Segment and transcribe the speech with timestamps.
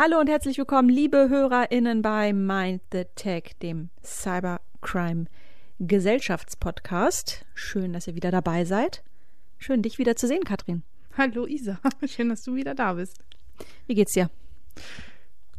[0.00, 5.24] Hallo und herzlich willkommen, liebe HörerInnen bei Mind the Tech, dem Cybercrime
[5.80, 7.44] Gesellschaftspodcast.
[7.52, 9.02] Schön, dass ihr wieder dabei seid.
[9.56, 10.84] Schön, dich wieder zu sehen, Katrin.
[11.16, 13.18] Hallo Isa, schön, dass du wieder da bist.
[13.88, 14.30] Wie geht's dir?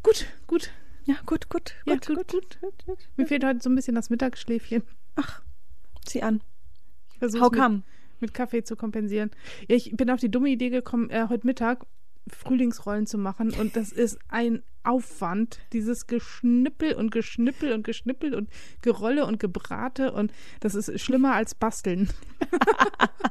[0.04, 0.72] Gut, gut.
[1.04, 2.98] Ja, gut, gut, Ja, gut, gut, gut.
[3.18, 4.84] Mir fehlt heute so ein bisschen das Mittagsschläfchen.
[5.18, 5.42] Ach,
[6.08, 6.42] sieh an.
[7.12, 7.84] Ich versuche How mit, come?
[8.22, 9.32] mit Kaffee zu kompensieren.
[9.68, 11.86] Ja, ich bin auf die dumme Idee gekommen, äh, heute Mittag
[12.28, 18.50] Frühlingsrollen zu machen und das ist ein Aufwand, dieses Geschnippel und Geschnippel und Geschnippel und
[18.82, 22.10] Gerolle und Gebrate und das ist schlimmer als Basteln.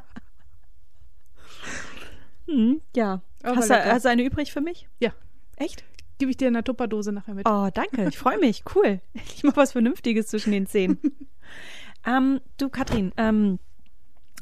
[2.48, 3.20] Hm, ja.
[3.42, 4.88] Aber Hast du, hast du eine übrig für mich?
[5.00, 5.12] Ja,
[5.56, 5.84] Echt?
[6.18, 7.48] gebe ich dir in der Tupperdose nachher mit.
[7.48, 8.08] Oh, danke.
[8.08, 8.64] Ich freue mich.
[8.74, 9.00] Cool.
[9.36, 10.98] Ich mache was Vernünftiges zwischen den Zähnen.
[12.06, 13.58] ähm, du, Katrin, ähm,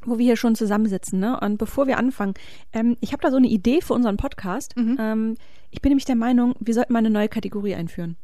[0.05, 1.39] wo wir hier schon zusammensitzen, ne?
[1.41, 2.35] Und bevor wir anfangen,
[2.73, 4.75] ähm, ich habe da so eine Idee für unseren Podcast.
[4.99, 5.37] Ähm,
[5.71, 8.17] ich bin nämlich der Meinung, wir sollten mal eine neue Kategorie einführen.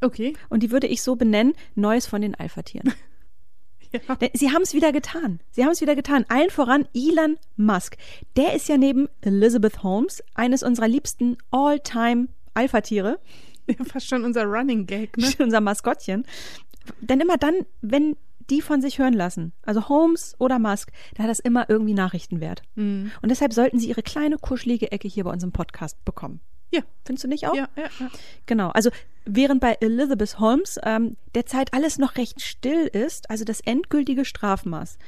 [0.00, 0.34] Okay.
[0.48, 2.92] Und die würde ich so benennen: Neues von den Alpha-Tieren.
[3.92, 4.16] Ja.
[4.32, 5.40] Sie haben es wieder getan.
[5.50, 6.24] Sie haben es wieder getan.
[6.28, 7.98] Allen voran Elon Musk.
[8.36, 13.18] Der ist ja neben Elizabeth Holmes eines unserer liebsten All-Time Alpha-Tiere.
[13.86, 15.28] Fast schon unser Running Gag, ne?
[15.40, 16.24] unser Maskottchen.
[17.00, 18.16] Denn immer dann, wenn
[18.50, 22.62] die von sich hören lassen, also Holmes oder Musk, da hat das immer irgendwie Nachrichtenwert.
[22.74, 23.10] Mhm.
[23.20, 26.40] Und deshalb sollten sie ihre kleine kuschelige Ecke hier bei unserem Podcast bekommen.
[26.70, 26.80] Ja.
[27.04, 27.54] Findest du nicht auch?
[27.54, 28.10] Ja, ja, ja.
[28.46, 28.70] Genau.
[28.70, 28.90] Also
[29.26, 34.98] während bei Elizabeth Holmes ähm, derzeit alles noch recht still ist, also das endgültige Strafmaß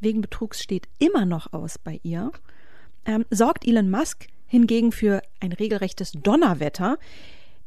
[0.00, 2.32] wegen Betrugs steht immer noch aus bei ihr,
[3.06, 6.98] ähm, sorgt Elon Musk hingegen für ein regelrechtes Donnerwetter.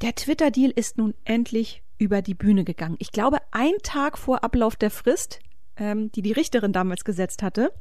[0.02, 2.96] Der Twitter-Deal ist nun endlich über die Bühne gegangen.
[3.00, 5.40] Ich glaube, ein Tag vor Ablauf der Frist,
[5.78, 7.72] ähm, die die Richterin damals gesetzt hatte.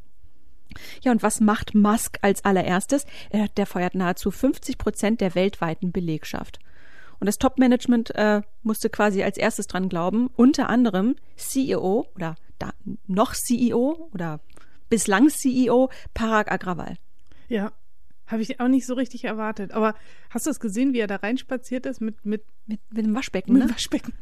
[1.03, 3.07] Ja, und was macht Musk als allererstes?
[3.31, 6.59] Er, der feuert nahezu 50 Prozent der weltweiten Belegschaft.
[7.19, 12.73] Und das Top-Management äh, musste quasi als erstes dran glauben, unter anderem CEO oder da,
[13.07, 14.41] noch CEO oder
[14.89, 16.97] bislang CEO Parag Agrawal.
[17.49, 17.73] Ja,
[18.27, 19.73] habe ich auch nicht so richtig erwartet.
[19.73, 19.95] Aber
[20.31, 23.53] hast du es gesehen, wie er da reinspaziert ist mit, mit, Mit, mit dem Waschbecken,
[23.53, 23.69] mit ne?
[23.69, 24.13] dem Waschbecken?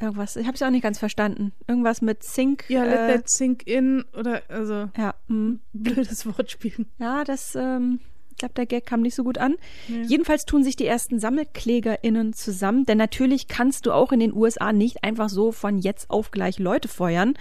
[0.00, 1.52] Irgendwas, ich habe es auch nicht ganz verstanden.
[1.68, 2.64] Irgendwas mit Zink.
[2.68, 5.60] Ja, let äh, that sink in oder also ja, mm.
[5.72, 6.86] blödes Wortspiel.
[6.98, 8.00] ja, das, ähm,
[8.30, 9.56] ich glaube, der Gag kam nicht so gut an.
[9.86, 10.02] Nee.
[10.02, 14.72] Jedenfalls tun sich die ersten SammelklägerInnen zusammen, denn natürlich kannst du auch in den USA
[14.72, 17.34] nicht einfach so von jetzt auf gleich Leute feuern.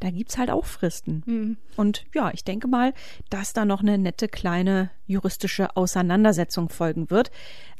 [0.00, 1.22] Da gibt's halt auch Fristen.
[1.26, 1.56] Mhm.
[1.76, 2.94] Und ja, ich denke mal,
[3.30, 7.30] dass da noch eine nette kleine juristische Auseinandersetzung folgen wird.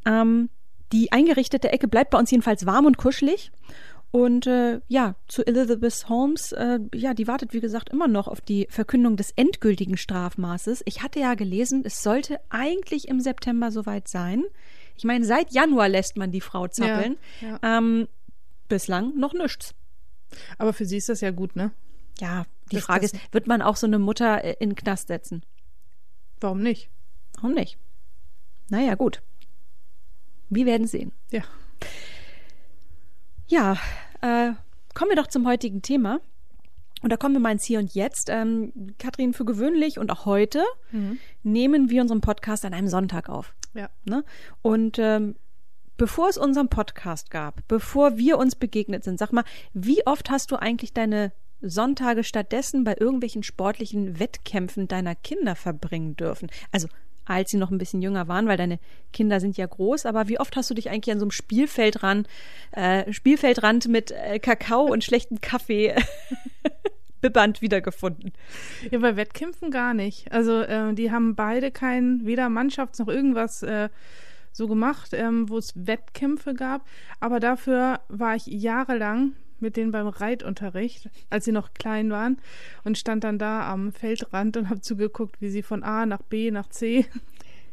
[0.05, 0.51] Ähm,
[0.93, 3.53] die eingerichtete Ecke bleibt bei uns jedenfalls warm und kuschelig.
[4.11, 8.41] Und äh, ja, zu Elizabeth Holmes, äh, ja, die wartet, wie gesagt, immer noch auf
[8.41, 10.83] die Verkündung des endgültigen Strafmaßes.
[10.87, 14.45] Ich hatte ja gelesen, es sollte eigentlich im September soweit sein.
[14.97, 17.19] Ich meine, seit Januar lässt man die Frau zappeln.
[17.43, 18.09] Ja, Ähm,
[18.69, 19.75] bislang noch nichts.
[20.57, 21.71] Aber für sie ist das ja gut, ne?
[22.21, 25.09] Ja, die Das- Frage ist, wird man auch so eine Mutter äh, in den Knast
[25.09, 25.45] setzen?
[26.41, 26.91] Warum nicht?
[27.37, 27.79] Warum nicht?
[28.71, 29.23] Naja, gut.
[30.51, 31.13] Wir werden sehen.
[31.31, 31.43] Ja.
[33.47, 33.77] Ja,
[34.21, 34.53] äh,
[34.95, 36.21] kommen wir doch zum heutigen Thema.
[37.01, 38.29] Und da kommen wir mal ins Hier und Jetzt.
[38.29, 40.65] Ähm, Kathrin, für gewöhnlich und auch heute
[41.45, 43.55] nehmen wir unseren Podcast an einem Sonntag auf.
[43.75, 43.89] Ja.
[44.05, 44.25] Ne?
[44.63, 45.37] Und ähm,
[45.97, 50.51] bevor es unseren Podcast gab, bevor wir uns begegnet sind, sag mal, wie oft hast
[50.51, 56.49] du eigentlich deine Sonntage stattdessen bei irgendwelchen sportlichen Wettkämpfen deiner Kinder verbringen dürfen?
[56.73, 56.89] Also
[57.29, 58.79] als sie noch ein bisschen jünger waren, weil deine
[59.13, 62.27] Kinder sind ja groß, aber wie oft hast du dich eigentlich an so einem Spielfeldrand,
[62.73, 65.95] äh, Spielfeldrand mit äh, Kakao und schlechtem Kaffee
[67.21, 68.33] bibbernd wiedergefunden?
[68.91, 70.33] Ja, bei Wettkämpfen gar nicht.
[70.33, 73.91] Also äh, die haben beide kein, weder Mannschafts- noch irgendwas äh,
[74.53, 76.87] so gemacht, ähm, wo es Wettkämpfe gab.
[77.21, 82.39] Aber dafür war ich jahrelang mit denen beim Reitunterricht, als sie noch klein waren
[82.85, 86.51] und stand dann da am Feldrand und habe zugeguckt, wie sie von A nach B
[86.51, 87.07] nach C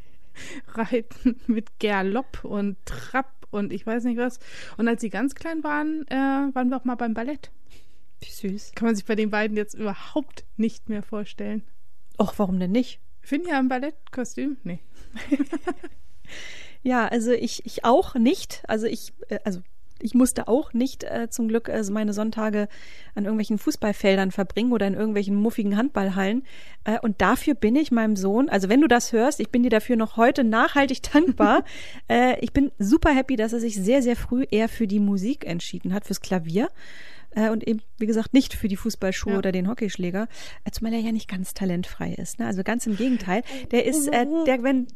[0.73, 4.39] reiten mit Gerlopp und Trab und ich weiß nicht was.
[4.77, 6.15] Und als sie ganz klein waren, äh,
[6.53, 7.51] waren wir auch mal beim Ballett.
[8.19, 8.73] Wie süß.
[8.75, 11.63] Kann man sich bei den beiden jetzt überhaupt nicht mehr vorstellen.
[12.19, 12.99] Och, warum denn nicht?
[13.21, 14.57] Finja im Ballettkostüm?
[14.63, 14.79] Nee.
[16.85, 18.61] Ja, also ich, ich auch nicht.
[18.67, 19.61] Also ich, äh, also
[20.01, 22.67] ich musste auch nicht äh, zum Glück also meine Sonntage
[23.15, 26.43] an irgendwelchen Fußballfeldern verbringen oder in irgendwelchen muffigen Handballhallen.
[26.83, 29.69] Äh, und dafür bin ich meinem Sohn, also wenn du das hörst, ich bin dir
[29.69, 31.63] dafür noch heute nachhaltig dankbar.
[32.09, 35.45] äh, ich bin super happy, dass er sich sehr, sehr früh eher für die Musik
[35.45, 36.69] entschieden hat, fürs Klavier.
[37.31, 39.37] äh, und eben, wie gesagt, nicht für die Fußballschuhe Ja.
[39.39, 40.27] oder den Hockeyschläger,
[40.65, 42.39] äh, zumal er ja nicht ganz talentfrei ist.
[42.39, 42.45] Ne?
[42.47, 43.43] Also ganz im Gegenteil.
[43.71, 44.87] Der ist, äh, der, wenn,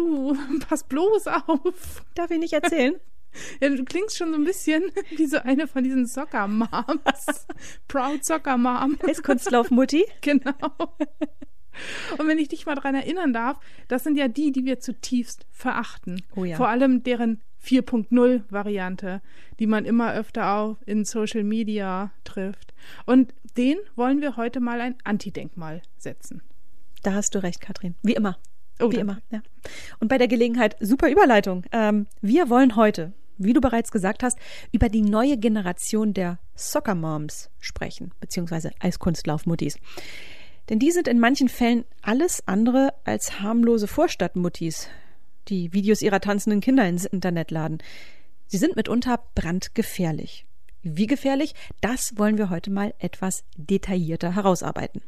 [0.68, 2.04] pass bloß auf.
[2.14, 2.94] darf ich nicht erzählen?
[3.60, 4.84] Ja, du klingst schon so ein bisschen
[5.16, 7.46] wie so eine von diesen Soccer Moms.
[7.88, 8.98] Proud Soccer Mom.
[9.06, 10.04] Eiskunstlauf-Mutti.
[10.20, 10.52] Genau.
[12.18, 15.46] Und wenn ich dich mal dran erinnern darf, das sind ja die, die wir zutiefst
[15.50, 16.22] verachten.
[16.34, 16.56] Oh ja.
[16.56, 19.20] Vor allem deren 4.0 Variante,
[19.58, 22.72] die man immer öfter auch in Social Media trifft.
[23.04, 26.42] Und den wollen wir heute mal ein Antidenkmal setzen.
[27.02, 27.94] Da hast du recht, Katrin.
[28.02, 28.38] Wie immer.
[28.80, 29.40] Oh, Wie immer, ja.
[30.00, 31.64] Und bei der Gelegenheit, super Überleitung.
[31.72, 34.38] Ähm, wir wollen heute, wie du bereits gesagt hast,
[34.72, 39.78] über die neue Generation der Soccer Moms sprechen, beziehungsweise Eiskunstlaufmuttis.
[40.68, 44.88] Denn die sind in manchen Fällen alles andere als harmlose Vorstadtmuttis,
[45.48, 47.78] die Videos ihrer tanzenden Kinder ins Internet laden.
[48.48, 50.46] Sie sind mitunter brandgefährlich.
[50.82, 51.54] Wie gefährlich?
[51.80, 55.02] Das wollen wir heute mal etwas detaillierter herausarbeiten.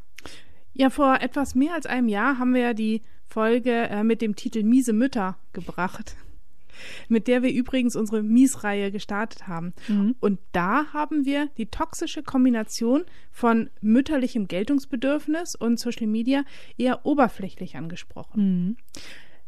[0.75, 4.37] Ja, vor etwas mehr als einem Jahr haben wir ja die Folge äh, mit dem
[4.37, 6.17] Titel Miese Mütter gebracht,
[7.09, 9.75] mit der wir übrigens unsere Mies-Reihe gestartet haben.
[10.21, 16.45] Und da haben wir die toxische Kombination von mütterlichem Geltungsbedürfnis und Social Media
[16.77, 18.77] eher oberflächlich angesprochen.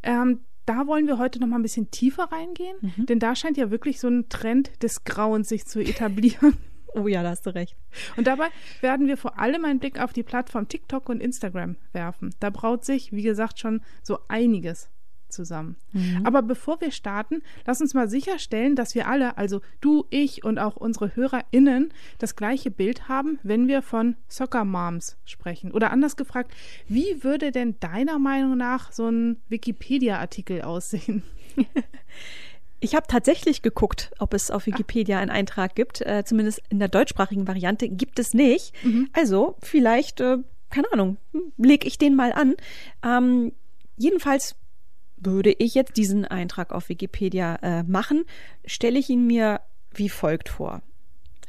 [0.03, 3.71] Ähm, da wollen wir heute noch mal ein bisschen tiefer reingehen, denn da scheint ja
[3.71, 6.53] wirklich so ein Trend des Grauens sich zu etablieren.
[6.93, 7.77] Oh ja, da hast du recht.
[8.17, 8.47] Und dabei
[8.81, 12.35] werden wir vor allem einen Blick auf die Plattform TikTok und Instagram werfen.
[12.41, 14.89] Da braut sich, wie gesagt, schon so einiges
[15.31, 15.75] zusammen.
[16.23, 20.59] Aber bevor wir starten, lass uns mal sicherstellen, dass wir alle, also du, ich und
[20.59, 25.71] auch unsere HörerInnen, das gleiche Bild haben, wenn wir von Soccer Moms sprechen.
[25.71, 26.51] Oder anders gefragt,
[26.87, 31.23] wie würde denn deiner Meinung nach so ein Wikipedia-Artikel aussehen?
[32.83, 36.01] Ich habe tatsächlich geguckt, ob es auf Wikipedia einen Eintrag gibt.
[36.01, 38.73] Äh, zumindest in der deutschsprachigen Variante gibt es nicht.
[39.13, 40.39] Also vielleicht, äh,
[40.71, 41.17] keine Ahnung,
[41.57, 42.55] lege ich den mal an.
[43.03, 43.51] Ähm,
[43.97, 44.55] jedenfalls
[45.21, 48.25] würde ich jetzt diesen Eintrag auf Wikipedia äh, machen,
[48.65, 49.61] stelle ich ihn mir
[49.93, 50.81] wie folgt vor.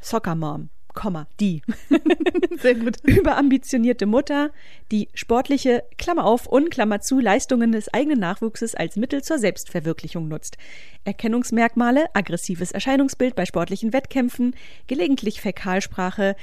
[0.01, 1.61] Soccer Mom, Komma, die.
[2.59, 2.97] Sehr gut.
[3.03, 4.51] Überambitionierte Mutter,
[4.91, 10.27] die sportliche, Klammer auf und Klammer zu, Leistungen des eigenen Nachwuchses als Mittel zur Selbstverwirklichung
[10.27, 10.57] nutzt.
[11.03, 14.55] Erkennungsmerkmale, aggressives Erscheinungsbild bei sportlichen Wettkämpfen,
[14.87, 16.35] gelegentlich Fäkalsprache.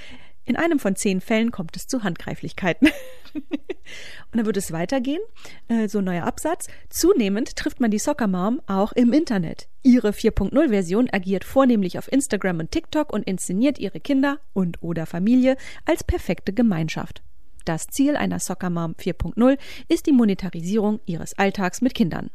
[0.45, 2.89] In einem von zehn Fällen kommt es zu Handgreiflichkeiten.
[3.35, 5.21] und dann wird es weitergehen,
[5.69, 6.67] äh, so ein neuer Absatz.
[6.89, 9.69] Zunehmend trifft man die Soccer Mom auch im Internet.
[9.83, 15.57] Ihre 4.0-Version agiert vornehmlich auf Instagram und TikTok und inszeniert ihre Kinder und oder Familie
[15.85, 17.23] als perfekte Gemeinschaft.
[17.65, 19.59] Das Ziel einer Soccer Mom 4.0
[19.89, 22.31] ist die Monetarisierung ihres Alltags mit Kindern.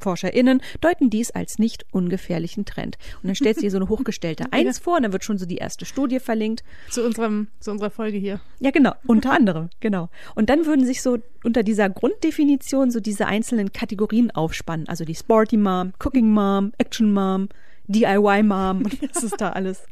[0.00, 2.98] ForscherInnen deuten dies als nicht ungefährlichen Trend.
[3.22, 5.46] Und dann stellt sie ihr so eine hochgestellte Eins vor und dann wird schon so
[5.46, 6.62] die erste Studie verlinkt.
[6.90, 8.40] Zu, unserem, zu unserer Folge hier.
[8.58, 10.08] Ja, genau, unter anderem, genau.
[10.34, 14.88] Und dann würden sich so unter dieser Grunddefinition so diese einzelnen Kategorien aufspannen.
[14.88, 17.48] Also die Sporty Mom, Cooking Mom, Action Mom,
[17.86, 19.84] DIY Mom und was es da alles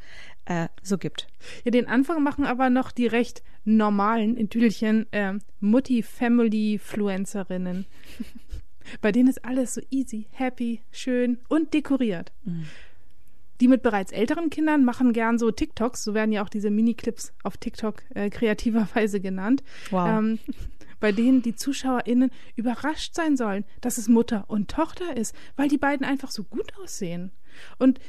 [0.47, 1.29] äh, so gibt.
[1.65, 7.87] Ja, den Anfang machen aber noch die recht normalen, in Tüdelchen, äh, Mutti-Family-Fluencerinnen.
[9.01, 12.33] Bei denen ist alles so easy, happy, schön und dekoriert.
[13.61, 17.33] Die mit bereits älteren Kindern machen gern so TikToks, so werden ja auch diese Mini-Clips
[17.43, 19.63] auf TikTok äh, kreativerweise genannt.
[19.91, 20.09] Wow.
[20.09, 20.39] Ähm,
[21.01, 25.79] bei denen die ZuschauerInnen überrascht sein sollen, dass es Mutter und Tochter ist, weil die
[25.79, 27.33] beiden einfach so gut aussehen.
[27.79, 28.01] Und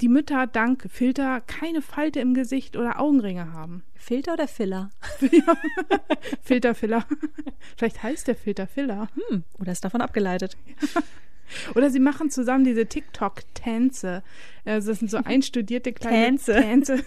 [0.00, 3.82] die Mütter dank Filter keine Falte im Gesicht oder Augenringe haben.
[3.94, 4.90] Filter oder Filler?
[6.42, 7.04] Filterfiller.
[7.76, 9.08] Vielleicht heißt der Filterfiller.
[9.28, 10.56] Hm, oder ist davon abgeleitet?
[11.74, 14.22] Oder sie machen zusammen diese TikTok-Tänze.
[14.64, 16.54] Also das sind so einstudierte kleine Tänze.
[16.54, 17.04] Tänze.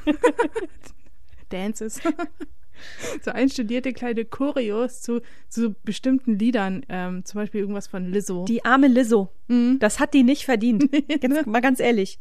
[1.47, 2.01] Dances.
[3.21, 6.85] so einstudierte kleine Choreos zu, zu bestimmten Liedern.
[6.89, 8.43] Ähm, zum Beispiel irgendwas von Lizzo.
[8.43, 9.29] Die arme Lizzo.
[9.47, 9.79] Mhm.
[9.79, 10.89] Das hat die nicht verdient.
[11.07, 12.19] Jetzt mal ganz ehrlich.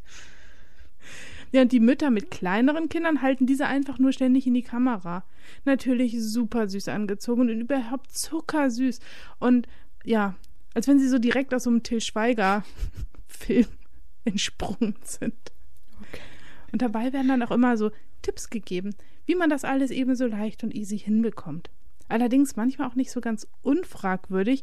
[1.60, 5.24] Und die Mütter mit kleineren Kindern halten diese einfach nur ständig in die Kamera.
[5.64, 9.00] Natürlich super süß angezogen und überhaupt zuckersüß.
[9.38, 9.68] Und
[10.04, 10.34] ja,
[10.74, 13.66] als wenn sie so direkt aus so einem Till Schweiger-Film
[14.24, 15.34] entsprungen sind.
[16.72, 17.90] Und dabei werden dann auch immer so
[18.22, 18.94] Tipps gegeben,
[19.26, 21.70] wie man das alles eben so leicht und easy hinbekommt.
[22.08, 24.62] Allerdings manchmal auch nicht so ganz unfragwürdig.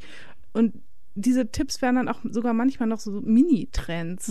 [0.54, 0.82] Und
[1.14, 4.30] diese Tipps werden dann auch sogar manchmal noch so Mini-Trends.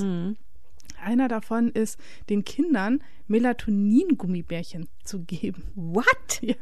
[1.03, 5.65] Einer davon ist, den Kindern Melatonin-Gummibärchen zu geben.
[5.75, 6.41] What?
[6.41, 6.55] Ja.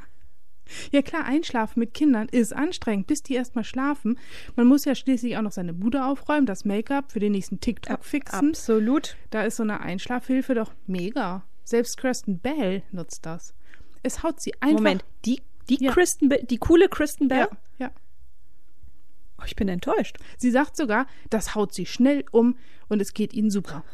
[0.90, 4.18] Ja klar, einschlafen mit Kindern ist anstrengend, bis die erstmal schlafen.
[4.56, 8.04] Man muss ja schließlich auch noch seine Bude aufräumen, das Make-up für den nächsten TikTok
[8.04, 8.48] fixen.
[8.48, 9.16] Absolut.
[9.30, 11.44] Da ist so eine Einschlafhilfe doch mega.
[11.62, 13.54] Selbst Kristen Bell nutzt das.
[14.02, 14.78] Es haut sie einfach.
[14.78, 15.92] Moment, die, die Ja.
[15.92, 17.46] Kristen, Be- die coole Kristen Bell?
[17.78, 17.90] Ja, ja.
[19.38, 20.16] Oh, ich bin enttäuscht.
[20.36, 22.56] Sie sagt sogar, das haut sie schnell um
[22.88, 23.84] und es geht ihnen super.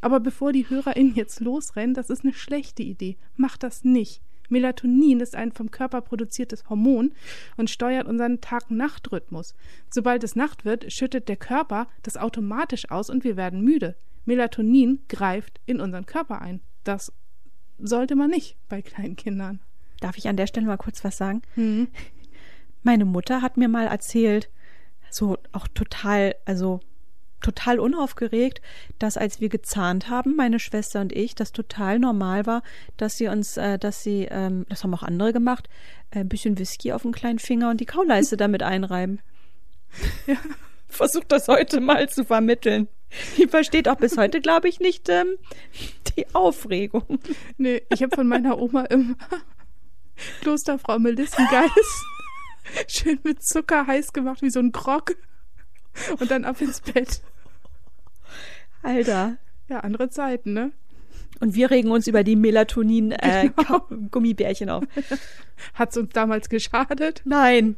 [0.00, 3.16] Aber bevor die HörerInnen jetzt losrennen, das ist eine schlechte Idee.
[3.36, 4.22] Macht das nicht.
[4.50, 7.12] Melatonin ist ein vom Körper produziertes Hormon
[7.56, 9.54] und steuert unseren Tag-Nacht-Rhythmus.
[9.88, 13.96] Sobald es Nacht wird, schüttet der Körper das automatisch aus und wir werden müde.
[14.24, 16.60] Melatonin greift in unseren Körper ein.
[16.84, 17.12] Das
[17.78, 19.60] sollte man nicht bei kleinen Kindern.
[20.00, 21.42] Darf ich an der Stelle mal kurz was sagen?
[21.56, 21.88] Mhm.
[22.82, 24.50] Meine Mutter hat mir mal erzählt,
[25.10, 26.80] so auch total, also
[27.40, 28.60] total unaufgeregt,
[28.98, 32.62] dass als wir gezahnt haben, meine Schwester und ich, das total normal war,
[32.96, 35.68] dass sie uns, äh, dass sie, ähm, das haben auch andere gemacht,
[36.10, 39.20] äh, ein bisschen Whisky auf den kleinen Finger und die Kauleiste damit einreiben.
[40.26, 40.36] Ja.
[40.88, 42.88] Versucht das heute mal zu vermitteln.
[43.36, 45.36] Die versteht auch bis heute, glaube ich, nicht ähm,
[46.16, 47.20] die Aufregung.
[47.58, 49.14] Nee, ich habe von meiner Oma immer
[50.40, 52.04] Klosterfrau Melissengeist
[52.88, 55.16] schön mit Zucker heiß gemacht, wie so ein Grog.
[56.18, 57.20] Und dann ab ins Bett.
[58.82, 59.38] Alter.
[59.68, 60.70] Ja, andere Zeiten, ne?
[61.40, 64.84] Und wir regen uns über die Melatonin-Gummibärchen auf.
[65.74, 67.22] Hat's uns damals geschadet?
[67.24, 67.76] Nein,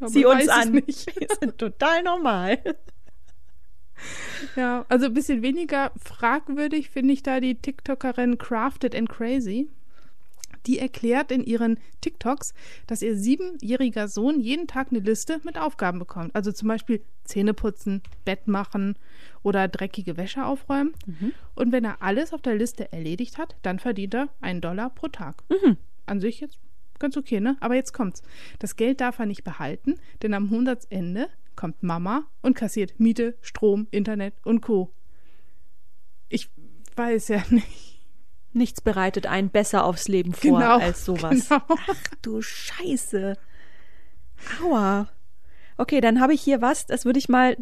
[0.00, 0.72] Aber sieh uns an.
[0.72, 1.06] Nicht.
[1.20, 2.58] Wir sind total normal.
[4.56, 9.70] Ja, also ein bisschen weniger fragwürdig finde ich da die TikTokerin Crafted and Crazy.
[10.66, 12.54] Die erklärt in ihren TikToks,
[12.86, 16.34] dass ihr siebenjähriger Sohn jeden Tag eine Liste mit Aufgaben bekommt.
[16.34, 18.96] Also zum Beispiel Zähne putzen, Bett machen
[19.42, 20.94] oder dreckige Wäsche aufräumen.
[21.54, 25.08] Und wenn er alles auf der Liste erledigt hat, dann verdient er einen Dollar pro
[25.08, 25.42] Tag.
[26.06, 26.58] An sich jetzt
[26.98, 27.56] ganz okay, ne?
[27.60, 28.22] Aber jetzt kommt's.
[28.58, 33.86] Das Geld darf er nicht behalten, denn am Monatsende kommt Mama und kassiert Miete, Strom,
[33.90, 34.92] Internet und Co.
[36.28, 36.50] Ich
[36.96, 37.95] weiß ja nicht.
[38.56, 41.48] Nichts bereitet einen besser aufs Leben vor Genau, als sowas.
[41.48, 41.62] genau.
[41.68, 43.36] Ach du Scheiße.
[44.62, 45.08] Aua.
[45.76, 47.56] Okay, dann habe ich hier was, das würde ich mal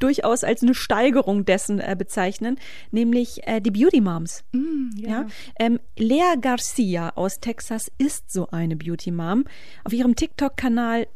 [0.00, 2.58] durchaus als eine Steigerung dessen äh, bezeichnen,
[2.90, 4.42] nämlich äh, die Beauty Moms.
[4.52, 5.26] Mm, Ja.
[5.58, 9.44] Ähm, Lea Garcia aus Texas ist so eine Beauty Mom.
[9.84, 11.06] Auf ihrem TikTok-Kanal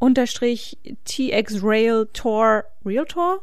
[0.00, 3.40] Lea-TX Realtor, Realtor?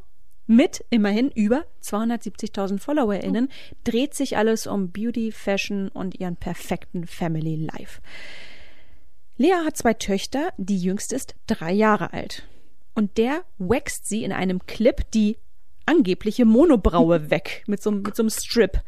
[0.48, 3.50] Mit immerhin über 270.000 FollowerInnen
[3.84, 8.02] dreht sich alles um Beauty, Fashion und ihren perfekten Family Life.
[9.38, 12.48] Lea hat zwei Töchter, die jüngste ist drei Jahre alt.
[12.94, 15.38] Und der wächst sie in einem Clip die
[15.86, 18.82] angebliche Monobraue weg mit so, mit so einem Strip.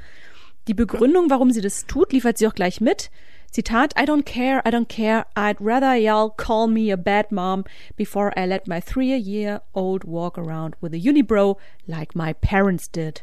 [0.67, 3.09] Die Begründung, warum sie das tut, liefert sie auch gleich mit.
[3.53, 5.25] Zitat, I don't care, I don't care.
[5.35, 10.75] I'd rather y'all call me a bad mom before I let my three-year-old walk around
[10.81, 13.21] with a unibrow like my parents did.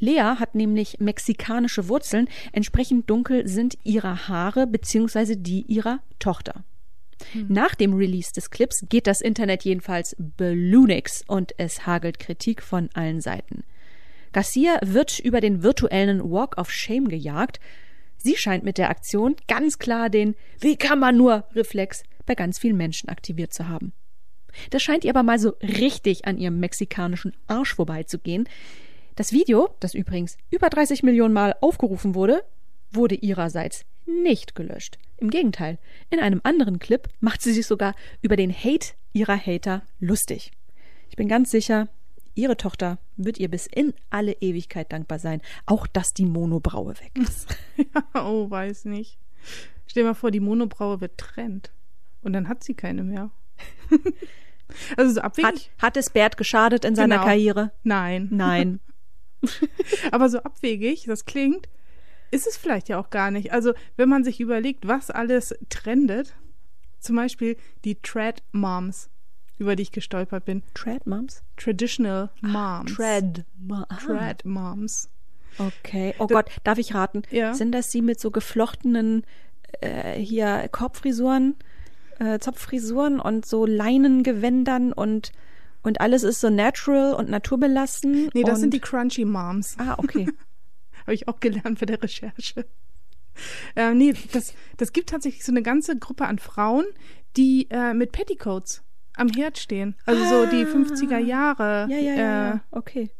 [0.00, 5.36] Lea hat nämlich mexikanische Wurzeln, entsprechend dunkel sind ihre Haare bzw.
[5.36, 6.64] die ihrer Tochter.
[7.34, 12.90] Nach dem Release des Clips geht das Internet jedenfalls balloonix und es hagelt Kritik von
[12.94, 13.64] allen Seiten.
[14.32, 17.60] Garcia wird über den virtuellen Walk of Shame gejagt.
[18.18, 22.60] Sie scheint mit der Aktion ganz klar den Wie kann man nur Reflex bei ganz
[22.60, 23.92] vielen Menschen aktiviert zu haben.
[24.70, 28.48] Das scheint ihr aber mal so richtig an ihrem mexikanischen Arsch vorbeizugehen.
[29.16, 32.44] Das Video, das übrigens über 30 Millionen Mal aufgerufen wurde,
[32.92, 34.98] wurde ihrerseits nicht gelöscht.
[35.16, 35.78] Im Gegenteil,
[36.10, 40.52] in einem anderen Clip macht sie sich sogar über den Hate ihrer Hater lustig.
[41.10, 41.88] Ich bin ganz sicher,
[42.38, 47.12] ihre Tochter wird ihr bis in alle Ewigkeit dankbar sein, auch dass die Monobraue weg
[47.18, 47.56] ist.
[48.14, 49.18] oh, weiß nicht.
[49.86, 51.72] Stell dir mal vor, die Monobraue wird trennt.
[52.22, 53.30] Und dann hat sie keine mehr.
[54.96, 55.70] also so abwegig.
[55.78, 57.26] Hat, hat es Bert geschadet in seiner Genau.
[57.26, 57.72] Karriere?
[57.82, 58.28] Nein.
[58.30, 58.80] Nein.
[60.12, 61.68] Aber so abwegig, das klingt,
[62.30, 63.52] ist es vielleicht ja auch gar nicht.
[63.52, 66.36] Also, wenn man sich überlegt, was alles trendet,
[67.00, 69.10] zum Beispiel die Trad Moms,
[69.58, 70.62] über die ich gestolpert bin.
[70.74, 71.42] Trad Moms?
[71.56, 72.94] Traditional Moms.
[72.94, 73.44] Trad.
[73.70, 73.86] Ah.
[73.96, 75.10] Trad Moms.
[75.58, 76.14] Okay.
[76.18, 77.22] Oh Gott, darf ich raten?
[77.30, 77.54] Ja.
[77.54, 79.24] Sind das die mit so geflochtenen
[79.80, 81.56] äh, hier Korbfrisuren,
[82.18, 85.32] äh, Zopffrisuren und so Leinengewändern und
[85.82, 88.30] und alles ist so natural und naturbelassen?
[88.34, 89.76] Nee, das sind die Crunchy Moms.
[89.78, 90.28] Ah, okay.
[91.02, 92.66] Habe ich auch gelernt bei der Recherche.
[93.76, 96.84] Äh, nee, das, das gibt tatsächlich so eine ganze Gruppe an Frauen,
[97.36, 98.82] die äh, mit Petticoats
[99.18, 99.94] am Herd stehen.
[100.06, 101.86] Also so die 50er Jahre Ah.
[101.88, 102.60] Ja, ja, ja, äh, ja.
[102.70, 103.10] okay.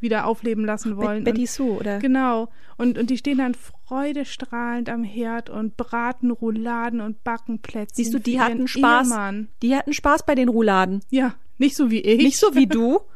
[0.00, 1.24] wieder aufleben lassen wollen.
[1.24, 1.98] Bet Betty Sue, oder?
[1.98, 2.48] Genau.
[2.78, 7.96] Und, und die stehen dann freudestrahlend am Herd und braten Rouladen und backen Plätzchen.
[7.96, 9.08] Siehst du, die hatten Spaß.
[9.08, 9.48] Ehemann.
[9.62, 11.00] Die hatten Spaß bei den Rouladen.
[11.10, 12.22] Ja, nicht so wie ich.
[12.22, 13.00] Nicht so wie du.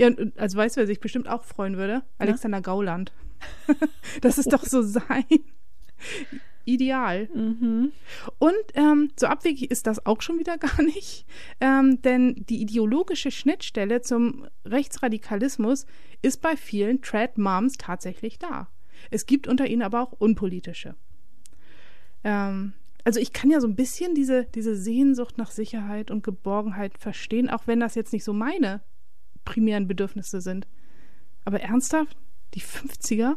[0.00, 2.04] Ja, also weißt du, wer sich bestimmt auch freuen würde?
[2.18, 3.12] Alexander Gauland.
[4.20, 5.24] das ist doch so sein
[6.68, 7.28] Ideal.
[7.34, 7.92] Mhm.
[8.38, 11.26] Und ähm, so abwegig ist das auch schon wieder gar nicht,
[11.60, 15.86] ähm, denn die ideologische Schnittstelle zum Rechtsradikalismus
[16.22, 18.68] ist bei vielen Trad Moms tatsächlich da.
[19.10, 20.94] Es gibt unter ihnen aber auch unpolitische.
[22.24, 26.98] Ähm, also ich kann ja so ein bisschen diese, diese Sehnsucht nach Sicherheit und Geborgenheit
[26.98, 28.82] verstehen, auch wenn das jetzt nicht so meine
[29.44, 30.66] primären Bedürfnisse sind.
[31.46, 32.18] Aber ernsthaft,
[32.52, 33.36] die 50er?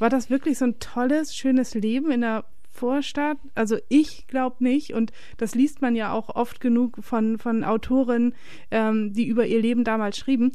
[0.00, 3.36] War das wirklich so ein tolles, schönes Leben in der Vorstadt?
[3.54, 4.94] Also ich glaube nicht.
[4.94, 8.34] Und das liest man ja auch oft genug von, von Autorinnen,
[8.70, 10.52] ähm, die über ihr Leben damals schrieben.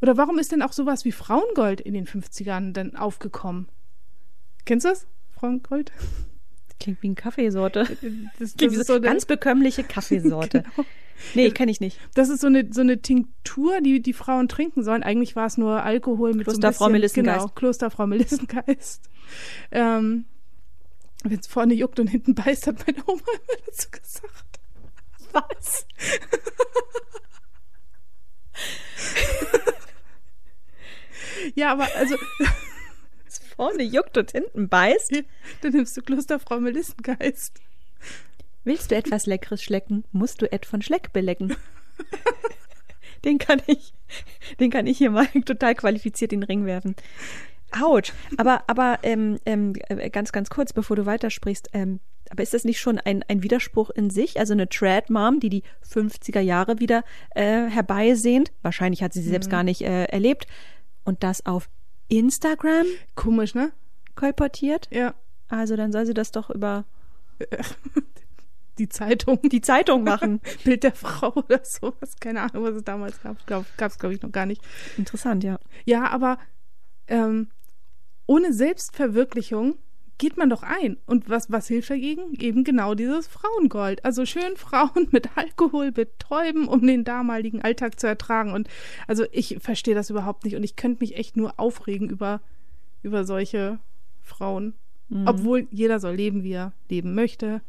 [0.00, 3.68] Oder warum ist denn auch sowas wie Frauengold in den 50ern denn aufgekommen?
[4.64, 5.06] Kennst du das?
[5.28, 5.92] Frauengold?
[6.80, 7.86] Klingt wie eine Kaffeesorte.
[8.38, 10.64] Das, Klingt wie ist so eine- eine ganz bekömmliche Kaffeesorte.
[10.74, 10.86] Genau.
[11.34, 11.98] Nee, kenne ich nicht.
[12.14, 15.02] Das ist so eine, so eine Tinktur, die die Frauen trinken sollen.
[15.02, 17.40] Eigentlich war es nur Alkohol mit Klosterfrau so ein bisschen, Melissengeist.
[17.40, 19.02] Genau, Klosterfrau Melissengeist.
[19.70, 20.24] Ähm,
[21.22, 24.60] Wenn es vorne juckt und hinten beißt, hat meine Oma immer dazu gesagt.
[25.34, 25.86] Was?
[31.54, 32.16] Ja, aber also,
[33.60, 35.12] Vorne juckt und hinten beißt.
[35.60, 37.60] dann nimmst du Klosterfrau Melissengeist.
[38.64, 41.54] Willst du etwas Leckeres schlecken, musst du Ed von Schleck belecken.
[43.26, 43.92] den kann ich,
[44.60, 46.96] den kann ich hier mal total qualifiziert in den Ring werfen.
[47.78, 48.14] Autsch.
[48.38, 52.00] Aber, aber ähm, ähm, äh, ganz, ganz kurz, bevor du weitersprichst, ähm,
[52.30, 54.38] aber ist das nicht schon ein, ein Widerspruch in sich?
[54.38, 59.50] Also eine Trad-Mom, die die 50er Jahre wieder äh, herbeisehnt, wahrscheinlich hat sie sie selbst
[59.50, 60.46] gar nicht äh, erlebt,
[61.04, 61.68] und das auf
[62.10, 63.72] Instagram Komisch, ne?
[64.16, 64.88] kolportiert?
[64.90, 65.14] Ja.
[65.48, 66.84] Also dann soll sie das doch über
[68.78, 69.40] Die Zeitung.
[69.42, 70.40] die Zeitung machen.
[70.64, 72.16] Bild der Frau oder sowas.
[72.18, 73.46] Keine Ahnung, was es damals gab.
[73.46, 74.62] Gab es, glaube ich, noch gar nicht.
[74.96, 75.58] Interessant, ja.
[75.84, 76.38] Ja, aber
[77.06, 77.48] ähm,
[78.26, 79.76] ohne Selbstverwirklichung
[80.20, 80.98] geht man doch ein.
[81.06, 82.34] Und was, was hilft dagegen?
[82.38, 84.04] Eben genau dieses Frauengold.
[84.04, 88.52] Also schön Frauen mit Alkohol betäuben, um den damaligen Alltag zu ertragen.
[88.52, 88.68] Und
[89.08, 90.54] also ich verstehe das überhaupt nicht.
[90.56, 92.40] Und ich könnte mich echt nur aufregen über,
[93.02, 93.80] über solche
[94.20, 94.74] Frauen.
[95.08, 95.26] Mhm.
[95.26, 97.62] Obwohl jeder soll leben, wie er leben möchte.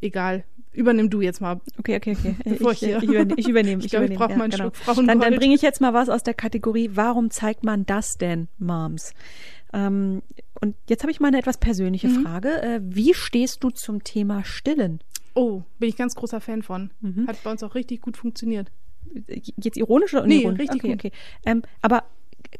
[0.00, 0.44] Egal.
[0.72, 1.60] Übernimm du jetzt mal.
[1.78, 2.36] Okay, okay, okay.
[2.44, 3.82] Bevor ich, ich hier- ich, übernehme, ich übernehme.
[3.82, 4.64] Ich glaube, ich brauche mal einen genau.
[4.64, 5.08] Schluck Frauengold.
[5.08, 8.46] Dann, dann bringe ich jetzt mal was aus der Kategorie, warum zeigt man das denn,
[8.58, 9.12] Moms?
[9.72, 10.22] Ähm,
[10.60, 12.22] und jetzt habe ich mal eine etwas persönliche Mhm.
[12.22, 12.62] Frage.
[12.62, 15.00] Äh, wie stehst du zum Thema Stillen?
[15.34, 16.90] Oh, bin ich ganz großer Fan von.
[17.00, 17.26] Mhm.
[17.26, 18.70] Hat bei uns auch richtig gut funktioniert.
[19.28, 20.60] Jetzt ironisch oder Nee, unironisch?
[20.60, 21.04] richtig okay, gut.
[21.04, 21.12] okay.
[21.44, 22.04] Ähm, aber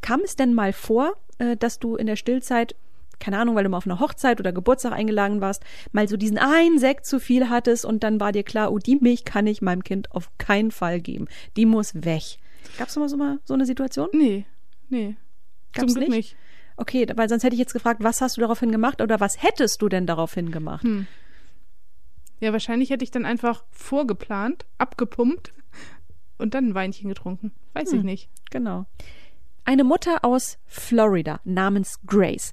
[0.02, 2.76] kam es denn mal vor, äh, dass du in der Stillzeit,
[3.18, 6.36] keine Ahnung, weil du mal auf einer Hochzeit oder Geburtstag eingeladen warst, mal so diesen
[6.38, 9.62] einen Sekt zu viel hattest und dann war dir klar, oh, die Milch kann ich
[9.62, 11.26] meinem Kind auf keinen Fall geben.
[11.56, 12.38] Die muss weg.
[12.78, 14.08] Gab es mal so, mal so eine Situation?
[14.12, 14.44] Nee,
[14.90, 15.16] nee.
[15.72, 16.16] Gab's Zum Glück nicht?
[16.16, 16.36] nicht.
[16.76, 19.80] Okay, weil sonst hätte ich jetzt gefragt, was hast du daraufhin gemacht oder was hättest
[19.82, 20.84] du denn daraufhin gemacht?
[20.84, 21.06] Hm.
[22.40, 25.54] Ja, wahrscheinlich hätte ich dann einfach vorgeplant, abgepumpt
[26.38, 27.52] und dann ein Weinchen getrunken.
[27.72, 28.04] Weiß ich Hm.
[28.06, 28.28] nicht.
[28.50, 28.84] Genau.
[29.64, 32.52] Eine Mutter aus Florida namens Grace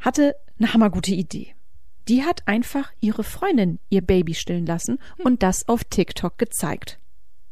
[0.00, 1.54] hatte eine hammergute Idee.
[2.08, 6.98] Die hat einfach ihre Freundin ihr Baby stillen lassen und das auf TikTok gezeigt.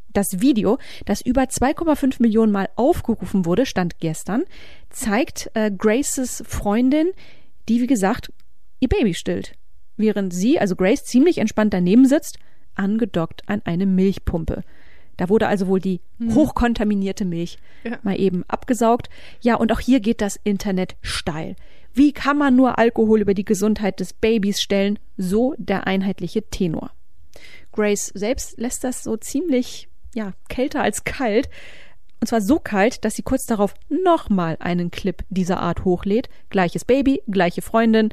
[0.09, 4.43] Das Video, das über 2,5 Millionen Mal aufgerufen wurde, stand gestern,
[4.91, 7.11] zeigt äh, Graces Freundin,
[7.69, 8.31] die wie gesagt
[8.79, 9.53] ihr Baby stillt,
[9.97, 12.39] während sie, also Grace, ziemlich entspannt daneben sitzt,
[12.75, 14.63] angedockt an eine Milchpumpe.
[15.17, 15.99] Da wurde also wohl die
[16.33, 17.99] hochkontaminierte Milch Ja.
[18.01, 19.09] mal eben abgesaugt.
[19.41, 21.55] Ja, und auch hier geht das Internet steil.
[21.93, 24.97] Wie kann man nur Alkohol über die Gesundheit des Babys stellen?
[25.17, 26.91] So der einheitliche Tenor.
[27.71, 31.49] Grace selbst lässt das so ziemlich, ja, kälter als kalt.
[32.21, 36.29] Und zwar so kalt, dass sie kurz darauf nochmal einen Clip dieser Art hochlädt.
[36.51, 38.09] Gleiches Baby, gleiche Freundin.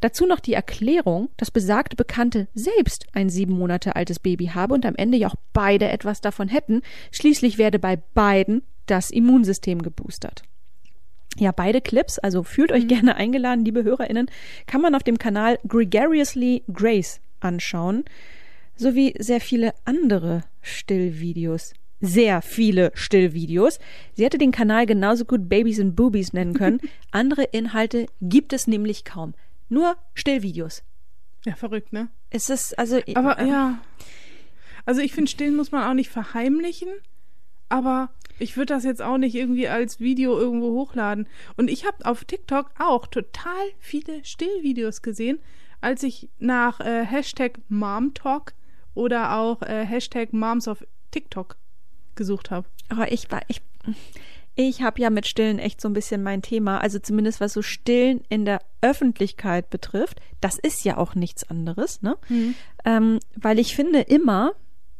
[0.00, 4.84] Dazu noch die Erklärung, dass besagte Bekannte selbst ein sieben Monate altes Baby habe und
[4.84, 6.82] am Ende ja auch beide etwas davon hätten.
[7.12, 10.42] Schließlich werde bei beiden das Immunsystem geboostert.
[11.36, 14.30] Ja, beide Clips, also fühlt euch gerne eingeladen, liebe HörerInnen,
[14.66, 18.04] kann man auf dem Kanal Gregariously Grace anschauen,
[18.74, 21.74] sowie sehr viele andere Stillvideos.
[22.00, 23.78] Sehr viele Stillvideos.
[24.14, 26.80] Sie hätte den Kanal genauso gut Babies and Boobies nennen können.
[27.10, 29.34] Andere Inhalte gibt es nämlich kaum.
[29.68, 30.82] Nur Stillvideos.
[31.44, 32.08] Ja, verrückt, ne?
[32.30, 33.00] Es ist, also.
[33.14, 33.78] Aber äh, ja.
[34.84, 36.88] Also ich finde, stillen muss man auch nicht verheimlichen,
[37.68, 41.28] aber ich würde das jetzt auch nicht irgendwie als Video irgendwo hochladen.
[41.56, 45.40] Und ich habe auf TikTok auch total viele Stillvideos gesehen,
[45.80, 48.54] als ich nach äh, Hashtag MomTalk
[48.94, 51.56] oder auch äh, Hashtag Moms auf TikTok
[52.18, 52.68] gesucht habe.
[52.90, 53.62] Aber ich war, ich,
[54.60, 57.62] Ich habe ja mit Stillen echt so ein bisschen mein Thema, also zumindest was so
[57.62, 60.20] Stillen in der Öffentlichkeit betrifft.
[60.40, 62.16] Das ist ja auch nichts anderes, ne?
[62.28, 62.54] Mhm.
[62.84, 64.54] Ähm, weil ich finde immer,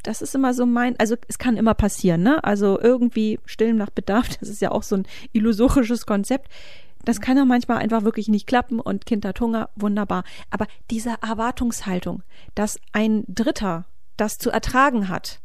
[0.04, 2.44] das ist immer so mein, also es kann immer passieren, ne?
[2.44, 6.48] Also irgendwie Stillen nach Bedarf, das ist ja auch so ein illusorisches Konzept.
[7.04, 10.22] Das kann ja manchmal einfach wirklich nicht klappen und Kind hat Hunger, wunderbar.
[10.50, 12.22] Aber diese Erwartungshaltung,
[12.54, 15.40] dass ein Dritter das zu ertragen hat,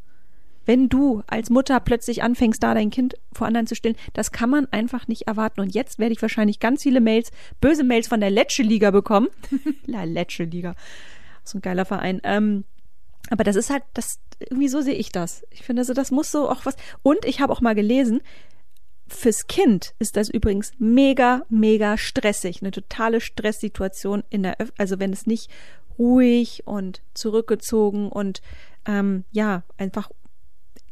[0.65, 4.49] wenn du als Mutter plötzlich anfängst, da dein Kind vor anderen zu stillen, das kann
[4.49, 5.61] man einfach nicht erwarten.
[5.61, 9.27] Und jetzt werde ich wahrscheinlich ganz viele Mails, böse Mails von der Letsche-Liga bekommen.
[9.85, 10.75] La Letsche-Liga.
[11.43, 12.21] So ein geiler Verein.
[12.23, 12.63] Ähm,
[13.29, 15.43] aber das ist halt, das, irgendwie so sehe ich das.
[15.51, 16.75] Ich finde, also, das muss so auch was.
[17.01, 18.21] Und ich habe auch mal gelesen,
[19.07, 22.61] fürs Kind ist das übrigens mega, mega stressig.
[22.61, 25.49] Eine totale Stresssituation in der, Öf also wenn es nicht
[25.99, 28.41] ruhig und zurückgezogen und
[28.85, 30.09] ähm, ja, einfach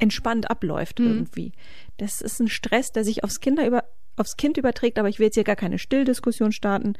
[0.02, 1.08] entspannt abläuft Mhm.
[1.08, 1.54] irgendwie.
[1.98, 3.86] Das ist ein Stress, der sich aufs Kinder über,
[4.18, 6.94] aufs Kind überträgt, aber ich will jetzt hier gar keine Stilldiskussion starten.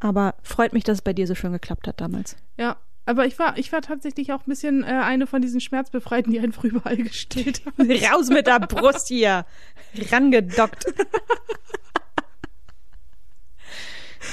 [0.00, 2.36] Aber freut mich, dass es bei dir so schön geklappt hat damals.
[2.58, 2.76] Ja,
[3.06, 6.40] aber ich war, ich war tatsächlich auch ein bisschen äh, eine von diesen Schmerzbefreiten, die
[6.40, 7.90] einfach überall gestillt haben.
[7.90, 9.44] Raus mit der Brust hier.
[10.10, 10.86] Rangedockt.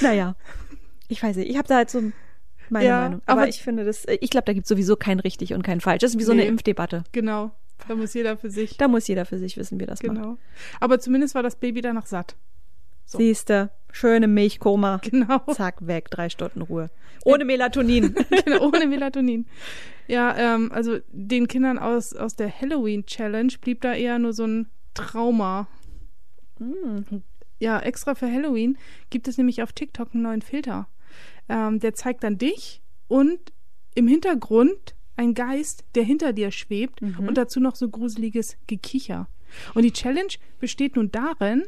[0.00, 0.34] naja,
[1.08, 1.50] ich weiß nicht.
[1.50, 2.02] Ich habe da halt so
[2.68, 3.22] meine Ja, Meinung.
[3.26, 5.80] Aber, aber- ich finde das, ich glaube, da gibt es sowieso kein richtig und kein
[5.80, 6.00] falsch.
[6.00, 6.48] Das ist wie so eine Nee.
[6.48, 7.04] Impfdebatte.
[7.12, 7.50] Genau.
[7.88, 8.76] Da muss jeder für sich.
[8.76, 10.16] Da muss jeder für sich wissen, wie das macht.
[10.16, 10.38] Genau.
[10.80, 12.36] Aber zumindest war das Baby danach satt.
[13.04, 13.18] So.
[13.18, 15.00] Siehste, schöne Milchkoma.
[15.10, 15.38] Genau.
[15.52, 16.90] Zack, weg, drei Stunden Ruhe.
[17.24, 18.14] Ohne Melatonin.
[18.44, 19.46] genau, ohne Melatonin.
[20.06, 24.68] Ja, ähm, also den Kindern aus, aus der Halloween-Challenge blieb da eher nur so ein
[24.94, 25.66] Trauma.
[26.58, 27.22] Hm.
[27.58, 28.78] Ja, extra für Halloween
[29.10, 30.88] gibt es nämlich auf TikTok einen neuen Filter.
[31.48, 33.38] Ähm, der zeigt dann dich und
[33.94, 37.28] im Hintergrund ein Geist, der hinter dir schwebt Mhm.
[37.28, 39.28] und dazu noch so gruseliges Gekicher.
[39.74, 41.64] Und die Challenge besteht nun darin,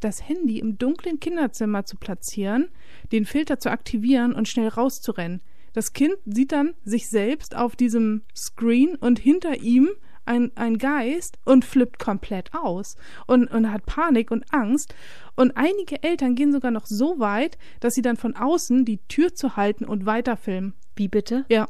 [0.00, 2.68] das Handy im dunklen Kinderzimmer zu platzieren,
[3.12, 5.40] den Filter zu aktivieren und schnell rauszurennen.
[5.72, 9.90] Das Kind sieht dann sich selbst auf diesem Screen und hinter ihm
[10.24, 14.94] ein, ein Geist und flippt komplett aus und, und hat Panik und Angst.
[15.36, 19.34] Und einige Eltern gehen sogar noch so weit, dass sie dann von außen die Tür
[19.34, 20.74] zu halten und weiterfilmen.
[20.96, 21.44] Wie bitte?
[21.48, 21.68] Ja.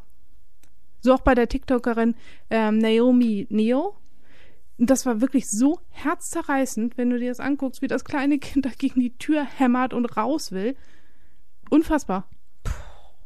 [1.00, 2.14] So auch bei der TikTokerin
[2.50, 3.96] ähm, Naomi Neo.
[4.78, 8.64] Und das war wirklich so herzzerreißend, wenn du dir das anguckst, wie das kleine Kind
[8.66, 10.76] da gegen die Tür hämmert und raus will.
[11.70, 12.28] Unfassbar.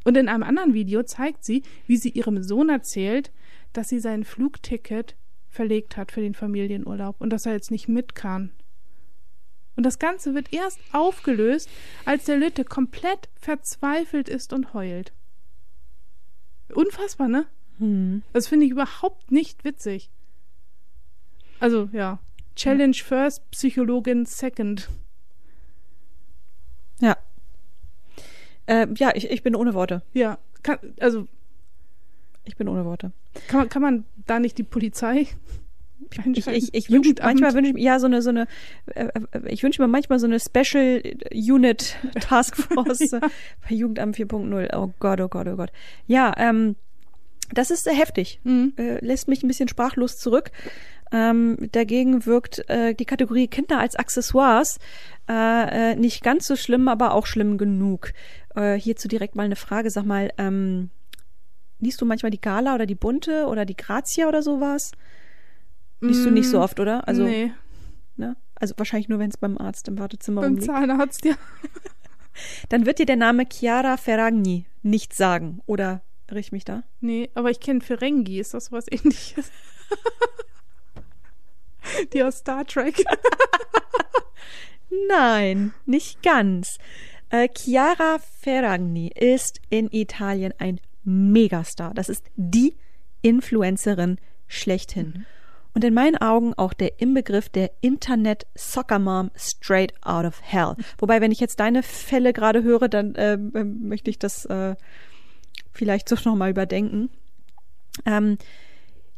[0.03, 3.31] Und in einem anderen Video zeigt sie, wie sie ihrem Sohn erzählt,
[3.73, 5.15] dass sie sein Flugticket
[5.49, 8.51] verlegt hat für den Familienurlaub und dass er jetzt nicht mit kann.
[9.75, 11.69] Und das Ganze wird erst aufgelöst,
[12.05, 15.13] als der Lütte komplett verzweifelt ist und heult.
[16.73, 17.45] Unfassbar, ne?
[17.81, 18.21] Hm.
[18.31, 20.09] Das finde ich überhaupt nicht witzig.
[21.59, 22.19] Also, ja.
[22.55, 24.89] Challenge first, Psychologin second.
[26.99, 27.17] Ja.
[28.67, 30.03] Äh, ja, ich, ich bin ohne Worte.
[30.13, 31.27] Ja, kann, also
[32.45, 33.11] Ich bin ohne Worte.
[33.47, 35.27] kann man, kann man da nicht die Polizei
[36.35, 38.47] Ich, ich, ich wünsche, manchmal wünsche ich mir, ja, so eine, so eine,
[38.93, 41.01] äh, äh, ich wünsche mir manchmal so eine Special
[41.33, 43.19] Unit Task Force Ja.
[43.21, 44.75] bei Jugendamt 4.0.
[44.77, 45.71] Oh Gott, oh Gott, oh Gott.
[46.05, 46.75] Ja, ähm,
[47.53, 48.39] das ist sehr heftig.
[48.43, 48.73] Mhm.
[48.77, 50.51] Äh, lässt mich ein bisschen sprachlos zurück.
[51.11, 54.79] Ähm, dagegen wirkt äh, die Kategorie Kinder als Accessoires
[55.29, 58.13] äh, äh, nicht ganz so schlimm, aber auch schlimm genug.
[58.55, 59.89] Äh, hierzu direkt mal eine Frage.
[59.89, 60.89] Sag mal, ähm,
[61.79, 64.91] liest du manchmal die Gala oder die Bunte oder die Grazia oder sowas?
[65.99, 67.07] Liest du nicht so Mm, oft, oder?
[67.07, 67.51] Also, nee,
[68.15, 68.35] ne?
[68.55, 70.59] also wahrscheinlich nur, wenn es beim Arzt im Wartezimmer beim.
[70.59, 71.35] Zahnarzt, ja.
[72.69, 75.61] Dann wird dir der Name Chiara Ferragni nicht sagen.
[75.65, 76.83] Oder irre ich mich da?
[77.01, 79.51] Nee, aber ich kenne Ferengi, ist das was ähnliches?
[82.13, 83.03] die aus Star Trek.
[85.09, 86.77] Nein, nicht ganz.
[87.29, 91.93] Äh, Chiara Ferragni ist in Italien ein Megastar.
[91.93, 92.75] Das ist die
[93.21, 94.17] Influencerin
[94.47, 95.25] schlechthin.
[95.73, 100.75] Und in meinen Augen auch der Inbegriff der Internet Soccer Mom straight out of hell.
[100.97, 103.51] Wobei, wenn ich jetzt deine Fälle gerade höre, dann ähm,
[103.87, 104.75] möchte ich das äh,
[105.71, 107.09] vielleicht doch nochmal überdenken.
[108.05, 108.37] Ähm,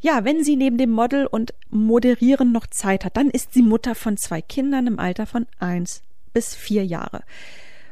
[0.00, 3.94] ja, wenn sie neben dem Model und Moderieren noch Zeit hat, dann ist sie Mutter
[3.94, 7.22] von zwei Kindern im Alter von eins bis vier Jahre.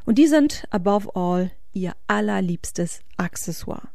[0.05, 3.89] Und die sind above all ihr allerliebstes Accessoire.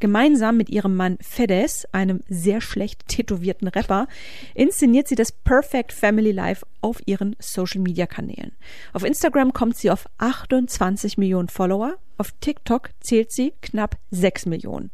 [0.00, 4.08] Gemeinsam mit ihrem Mann Fedez, einem sehr schlecht tätowierten Rapper,
[4.54, 8.52] inszeniert sie das Perfect Family Life auf ihren Social Media Kanälen.
[8.92, 14.90] Auf Instagram kommt sie auf 28 Millionen Follower, auf TikTok zählt sie knapp 6 Millionen.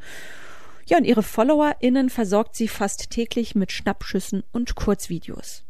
[0.89, 5.65] Ja, und ihre FollowerInnen versorgt sie fast täglich mit Schnappschüssen und Kurzvideos.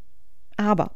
[0.57, 0.93] Aber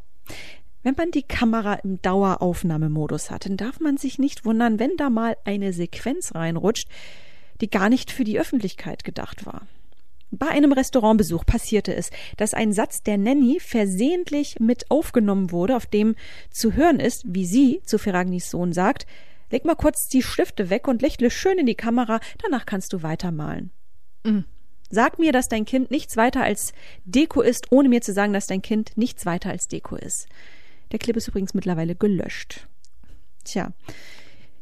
[0.83, 5.11] Wenn man die Kamera im Daueraufnahmemodus hat, dann darf man sich nicht wundern, wenn da
[5.11, 6.89] mal eine Sequenz reinrutscht,
[7.61, 9.67] die gar nicht für die Öffentlichkeit gedacht war.
[10.33, 15.87] Bei einem Restaurantbesuch passierte es, dass ein Satz der Nanny versehentlich mit aufgenommen wurde, auf
[15.87, 16.15] dem
[16.51, 19.07] zu hören ist, wie sie zu Ferragnis Sohn sagt,
[19.51, 23.03] leg mal kurz die Stifte weg und lächle schön in die Kamera, danach kannst du
[23.03, 23.73] weitermalen.
[24.25, 24.45] Mhm.
[24.89, 26.73] Sag mir, dass dein Kind nichts weiter als
[27.05, 30.29] Deko ist, ohne mir zu sagen, dass dein Kind nichts weiter als Deko ist.
[30.93, 32.67] Der Clip ist übrigens mittlerweile gelöscht.
[33.45, 33.73] Tja.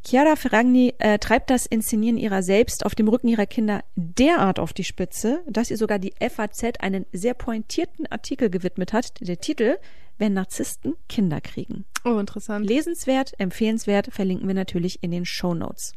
[0.09, 4.73] Chiara Ferragni äh, treibt das Inszenieren ihrer selbst auf dem Rücken ihrer Kinder derart auf
[4.73, 9.13] die Spitze, dass ihr sogar die FAZ einen sehr pointierten Artikel gewidmet hat.
[9.21, 9.77] Der Titel
[10.17, 11.85] Wenn Narzissten Kinder kriegen.
[12.07, 12.67] Oh, interessant.
[12.67, 15.93] Lesenswert, empfehlenswert, verlinken wir natürlich in den Show Notes.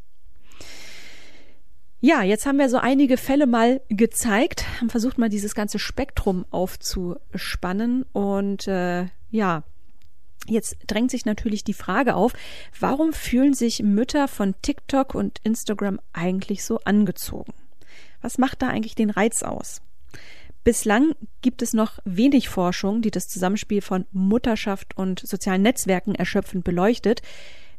[2.02, 6.46] Ja, jetzt haben wir so einige Fälle mal gezeigt, haben versucht mal dieses ganze Spektrum
[6.52, 9.64] aufzuspannen und äh, ja,
[10.48, 12.34] Jetzt drängt sich natürlich die Frage auf,
[12.80, 17.54] warum fühlen sich Mütter von TikTok und Instagram eigentlich so angezogen?
[18.22, 19.82] Was macht da eigentlich den Reiz aus?
[20.64, 26.64] Bislang gibt es noch wenig Forschung, die das Zusammenspiel von Mutterschaft und sozialen Netzwerken erschöpfend
[26.64, 27.22] beleuchtet.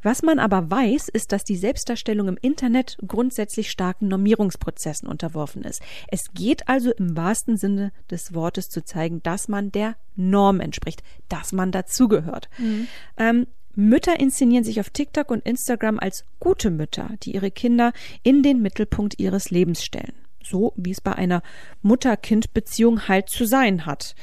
[0.02, 5.80] Was man aber weiß, ist, dass die Selbstdarstellung im Internet grundsätzlich starken Normierungsprozessen unterworfen ist.
[6.08, 11.02] Es geht also im wahrsten Sinne des Wortes zu zeigen, dass man der Norm entspricht,
[11.28, 12.48] dass man dazugehört.
[12.58, 12.88] Mhm.
[13.16, 18.42] Ähm, Mütter inszenieren sich auf TikTok und Instagram als gute Mütter, die ihre Kinder in
[18.42, 20.12] den Mittelpunkt ihres Lebens stellen.
[20.42, 21.42] So wie es bei einer
[21.80, 24.14] Mutter-Kind-Beziehung halt zu sein hat.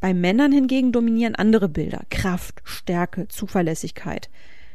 [0.00, 2.04] Bei Männern hingegen dominieren andere Bilder.
[2.08, 4.30] Kraft, Stärke, Zuverlässigkeit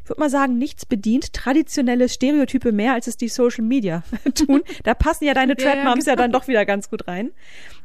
[0.10, 4.04] würde mal sagen, nichts bedient traditionelle Stereotype mehr, als es die Social Media
[4.36, 4.62] tun.
[4.84, 6.24] Da passen ja deine Trad Moms ja, ja, genau.
[6.24, 7.32] ja dann doch wieder ganz gut rein.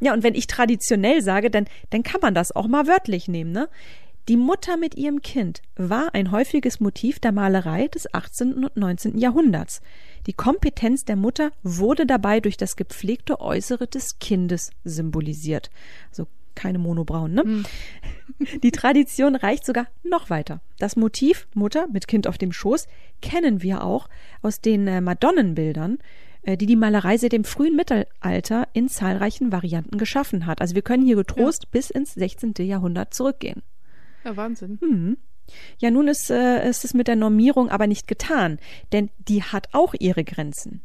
[0.00, 3.52] Ja, und wenn ich traditionell sage, dann, dann kann man das auch mal wörtlich nehmen,
[3.52, 3.68] ne?
[4.28, 8.64] Die Mutter mit ihrem Kind war ein häufiges Motiv der Malerei des 18.
[8.64, 9.18] und 19.
[9.18, 9.82] Jahrhunderts.
[10.26, 15.70] Die Kompetenz der Mutter wurde dabei durch das gepflegte Äußere des Kindes symbolisiert.
[16.08, 17.44] Also keine Monobraun, ne?
[17.44, 17.64] Mhm.
[18.62, 20.60] Die Tradition reicht sogar noch weiter.
[20.78, 22.86] Das Motiv Mutter mit Kind auf dem Schoß
[23.20, 24.08] kennen wir auch
[24.42, 25.98] aus den äh, Madonnenbildern,
[26.42, 30.60] äh, die die Malerei seit dem frühen Mittelalter in zahlreichen Varianten geschaffen hat.
[30.60, 31.68] Also wir können hier getrost ja.
[31.72, 32.54] bis ins 16.
[32.60, 33.62] Jahrhundert zurückgehen.
[34.24, 34.78] Ja, Wahnsinn.
[34.80, 35.16] Mhm.
[35.78, 38.58] Ja, nun ist, äh, ist es mit der Normierung aber nicht getan,
[38.92, 40.82] denn die hat auch ihre Grenzen.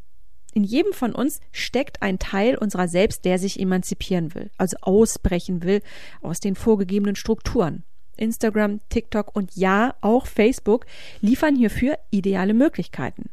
[0.54, 5.64] In jedem von uns steckt ein Teil unserer selbst, der sich emanzipieren will, also ausbrechen
[5.64, 5.82] will
[6.22, 7.84] aus den vorgegebenen Strukturen.
[8.18, 10.86] Instagram, TikTok und ja, auch Facebook
[11.22, 13.30] liefern hierfür ideale Möglichkeiten.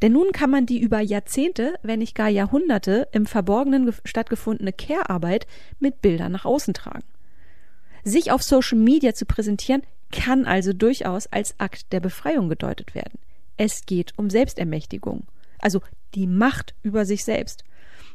[0.00, 5.46] Denn nun kann man die über Jahrzehnte, wenn nicht gar Jahrhunderte im Verborgenen stattgefundene Care-Arbeit
[5.80, 7.04] mit Bildern nach außen tragen.
[8.04, 13.18] Sich auf Social Media zu präsentieren, kann also durchaus als Akt der Befreiung gedeutet werden.
[13.56, 15.26] Es geht um Selbstermächtigung
[15.62, 15.80] also
[16.14, 17.64] die Macht über sich selbst.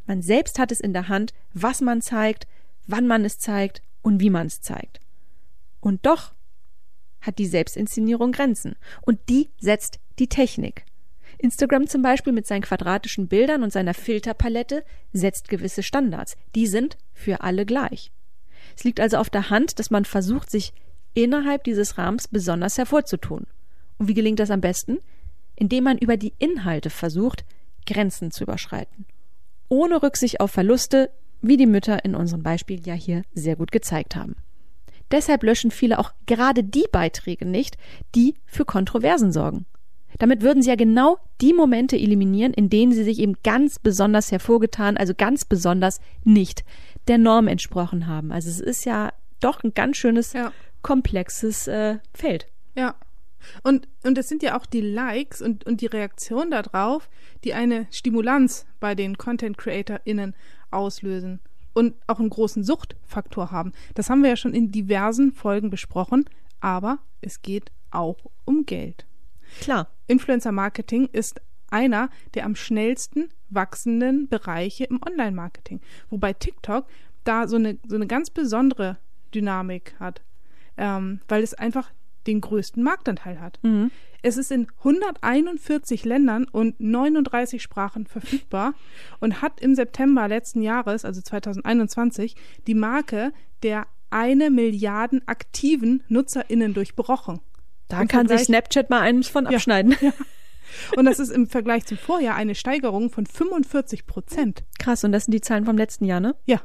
[0.05, 2.47] Man selbst hat es in der Hand, was man zeigt,
[2.85, 4.99] wann man es zeigt und wie man es zeigt.
[5.79, 6.33] Und doch
[7.21, 8.75] hat die Selbstinszenierung Grenzen.
[9.01, 10.85] Und die setzt die Technik.
[11.39, 14.83] Instagram zum Beispiel mit seinen quadratischen Bildern und seiner Filterpalette
[15.13, 16.35] setzt gewisse Standards.
[16.55, 18.11] Die sind für alle gleich.
[18.75, 20.73] Es liegt also auf der Hand, dass man versucht, sich
[21.13, 23.45] innerhalb dieses Rahmens besonders hervorzutun.
[23.97, 24.99] Und wie gelingt das am besten?
[25.57, 27.43] Indem man über die Inhalte versucht,
[27.85, 29.05] Grenzen zu überschreiten.
[29.67, 31.09] Ohne Rücksicht auf Verluste,
[31.41, 34.35] wie die Mütter in unserem Beispiel ja hier sehr gut gezeigt haben.
[35.11, 37.77] Deshalb löschen viele auch gerade die Beiträge nicht,
[38.15, 39.65] die für Kontroversen sorgen.
[40.19, 44.31] Damit würden sie ja genau die Momente eliminieren, in denen sie sich eben ganz besonders
[44.31, 46.63] hervorgetan, also ganz besonders nicht
[47.07, 48.31] der Norm entsprochen haben.
[48.31, 50.51] Also es ist ja doch ein ganz schönes, ja.
[50.81, 52.47] komplexes äh, Feld.
[52.75, 52.95] Ja,
[53.63, 57.09] und, und es sind ja auch die Likes und, und die Reaktion darauf,
[57.43, 60.35] die eine Stimulanz bei den Content CreatorInnen
[60.71, 61.39] auslösen
[61.73, 63.71] und auch einen großen Suchtfaktor haben.
[63.93, 66.25] Das haben wir ja schon in diversen Folgen besprochen,
[66.59, 69.05] aber es geht auch um Geld.
[69.61, 69.87] Klar.
[70.07, 75.81] Influencer Marketing ist einer der am schnellsten wachsenden Bereiche im Online-Marketing.
[76.09, 76.87] Wobei TikTok
[77.23, 78.97] da so eine, so eine ganz besondere
[79.33, 80.21] Dynamik hat,
[80.77, 81.91] ähm, weil es einfach
[82.27, 83.59] den größten Marktanteil hat.
[83.63, 83.91] Mhm.
[84.21, 88.73] Es ist in 141 Ländern und 39 Sprachen verfügbar
[89.19, 92.35] und hat im September letzten Jahres, also 2021,
[92.67, 93.31] die Marke
[93.63, 97.39] der eine Milliarden aktiven NutzerInnen durchbrochen.
[97.87, 99.95] Da Im kann Vergleich, sich Snapchat mal eins von abschneiden.
[100.01, 100.13] Ja, ja.
[100.95, 104.65] Und das ist im Vergleich zum Vorjahr eine Steigerung von 45 Prozent.
[104.79, 106.35] Krass, und das sind die Zahlen vom letzten Jahr, ne?
[106.45, 106.61] Ja.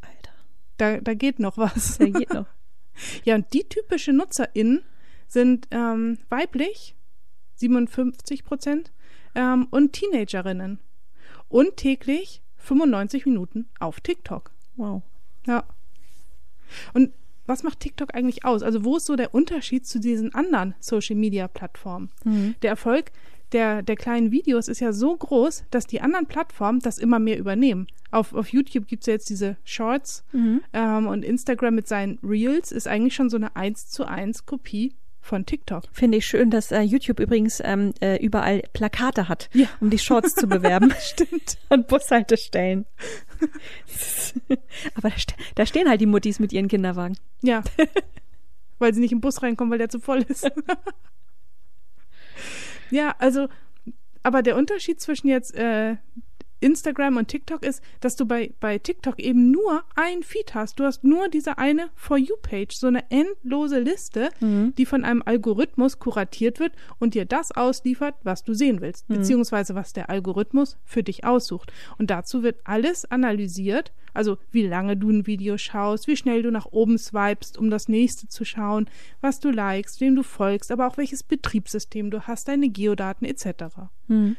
[0.00, 0.32] Alter.
[0.78, 1.98] Da, da geht noch was.
[1.98, 2.46] Da geht noch.
[3.24, 4.82] Ja, und die typische NutzerInnen
[5.26, 6.94] sind ähm, weiblich,
[7.56, 8.92] 57 Prozent,
[9.34, 10.80] ähm, und Teenagerinnen.
[11.48, 14.52] Und täglich 95 Minuten auf TikTok.
[14.76, 15.02] Wow.
[15.46, 15.64] Ja.
[16.94, 17.12] Und
[17.46, 18.62] was macht TikTok eigentlich aus?
[18.62, 22.10] Also wo ist so der Unterschied zu diesen anderen Social-Media-Plattformen?
[22.24, 22.54] Mhm.
[22.62, 23.10] Der Erfolg
[23.52, 27.38] der, der kleinen Videos ist ja so groß, dass die anderen Plattformen das immer mehr
[27.38, 27.86] übernehmen.
[28.10, 30.62] Auf, auf YouTube gibt es ja jetzt diese Shorts Mhm.
[30.72, 34.94] ähm, und Instagram mit seinen Reels ist eigentlich schon so eine 1 zu 1 Kopie
[35.22, 35.84] von TikTok.
[35.92, 39.66] Finde ich schön, dass äh, YouTube übrigens ähm, äh, überall Plakate hat, Ja.
[39.80, 40.92] um die Shorts zu bewerben.
[41.00, 41.58] Stimmt.
[41.68, 42.86] Und Bushaltestellen.
[44.94, 47.16] Aber da, ste da stehen halt die Muttis mit ihren Kinderwagen.
[47.42, 47.62] Ja.
[48.78, 50.50] weil sie nicht im Bus reinkommen, weil der zu voll ist.
[52.90, 53.48] Ja, also,
[54.22, 55.96] aber der Unterschied zwischen jetzt äh,
[56.60, 60.78] Instagram und TikTok ist, dass du bei, bei TikTok eben nur ein Feed hast.
[60.78, 64.30] Du hast nur diese eine For You-Page, so eine endlose Liste,
[64.76, 69.74] die von einem Algorithmus kuratiert wird und dir das ausliefert, was du sehen willst, beziehungsweise
[69.74, 71.72] was der Algorithmus für dich aussucht.
[71.98, 76.50] Und dazu wird alles analysiert, also wie lange du ein Video schaust, wie schnell du
[76.50, 78.88] nach oben swipest, um das nächste zu schauen,
[79.20, 83.64] was du likest, wem du folgst, aber auch welches Betriebssystem du hast, deine Geodaten etc.
[84.08, 84.36] Mhm.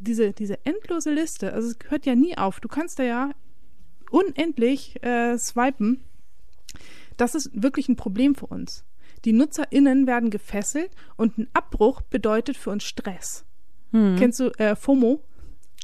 [0.00, 2.60] Diese, diese endlose Liste, also es hört ja nie auf.
[2.60, 3.30] Du kannst da ja
[4.10, 6.02] unendlich äh, swipen.
[7.16, 8.84] Das ist wirklich ein Problem für uns.
[9.24, 13.44] Die NutzerInnen werden gefesselt und ein Abbruch bedeutet für uns Stress.
[13.92, 15.22] Kennst du äh, FOMO?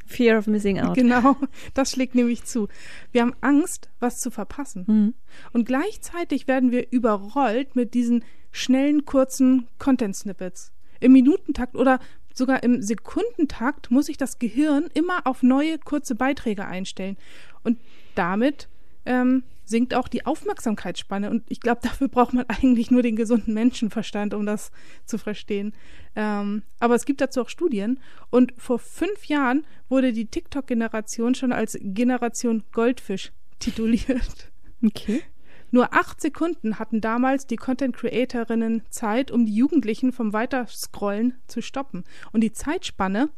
[0.07, 0.95] Fear of missing out.
[0.95, 1.37] Genau,
[1.75, 2.69] das schlägt nämlich zu.
[3.11, 4.85] Wir haben Angst, was zu verpassen.
[4.87, 5.15] Mhm.
[5.53, 10.73] Und gleichzeitig werden wir überrollt mit diesen schnellen, kurzen Content-Snippets.
[11.01, 11.99] Im Minutentakt oder
[12.37, 17.17] sogar im Sekundentakt muss sich das Gehirn immer auf neue, kurze Beiträge einstellen.
[17.65, 17.79] Und
[18.15, 18.69] damit
[19.07, 21.31] ähm, sinkt auch die Aufmerksamkeitsspanne.
[21.31, 24.71] Und ich glaube, dafür braucht man eigentlich nur den gesunden Menschenverstand, um das
[25.05, 25.75] zu verstehen.
[26.15, 28.01] Ähm, aber es gibt dazu auch Studien.
[28.31, 34.51] Und vor fünf Jahren wurde die TikTok-Generation schon als Generation Goldfisch tituliert.
[34.85, 35.23] Okay.
[35.71, 42.05] Nur acht Sekunden hatten damals die Content-Creatorinnen Zeit, um die Jugendlichen vom Weiterscrollen zu stoppen.
[42.33, 43.31] Und die Zeitspanne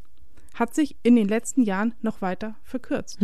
[0.54, 3.20] hat sich in den letzten Jahren noch weiter verkürzt.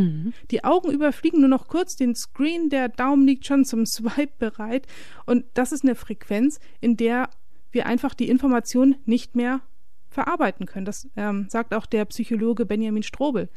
[0.51, 4.87] Die Augen überfliegen nur noch kurz den Screen, der Daumen liegt schon zum Swipe bereit.
[5.27, 7.29] Und das ist eine Frequenz, in der
[7.73, 9.61] wir einfach die Information nicht mehr
[10.09, 10.87] verarbeiten können.
[10.87, 13.49] Das ähm, sagt auch der Psychologe Benjamin Strobel.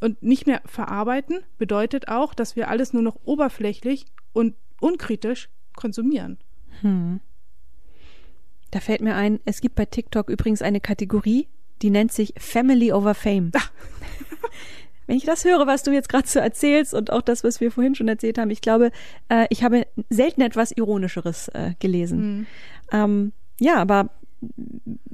[0.00, 6.38] Und nicht mehr verarbeiten bedeutet auch, dass wir alles nur noch oberflächlich und unkritisch konsumieren.
[8.70, 11.48] Da fällt mir ein, es gibt bei TikTok übrigens eine Kategorie,
[11.82, 13.52] die nennt sich Family over Fame.
[15.06, 17.70] Wenn ich das höre, was du jetzt gerade so erzählst und auch das, was wir
[17.70, 18.90] vorhin schon erzählt haben, ich glaube,
[19.28, 22.46] äh, ich habe selten etwas Ironischeres äh, gelesen.
[22.90, 24.10] Ähm, ja, aber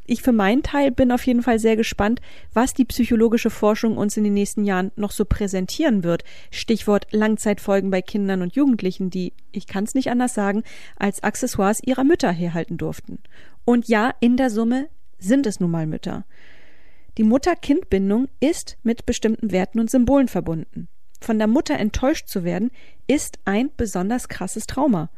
[0.06, 2.20] ich für meinen Teil bin auf jeden Fall sehr gespannt,
[2.52, 6.24] was die psychologische Forschung uns in den nächsten Jahren noch so präsentieren wird.
[6.50, 10.64] Stichwort Langzeitfolgen bei Kindern und Jugendlichen, die, ich kann es nicht anders sagen,
[10.96, 13.18] als Accessoires ihrer Mütter herhalten durften.
[13.64, 16.24] Und ja, in der Summe sind es nun mal Mütter.
[17.18, 20.88] Die Mutter-Kind-Bindung ist mit bestimmten Werten und Symbolen verbunden.
[21.20, 22.70] Von der Mutter enttäuscht zu werden,
[23.06, 25.10] ist ein besonders krasses Trauma.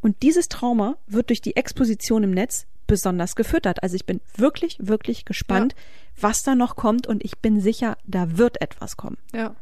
[0.00, 3.82] Und dieses Trauma wird durch die Exposition im Netz besonders gefüttert.
[3.82, 5.74] Also ich bin wirklich, wirklich gespannt,
[6.20, 9.16] was da noch kommt und ich bin sicher, da wird etwas kommen.
[9.34, 9.54] Ja.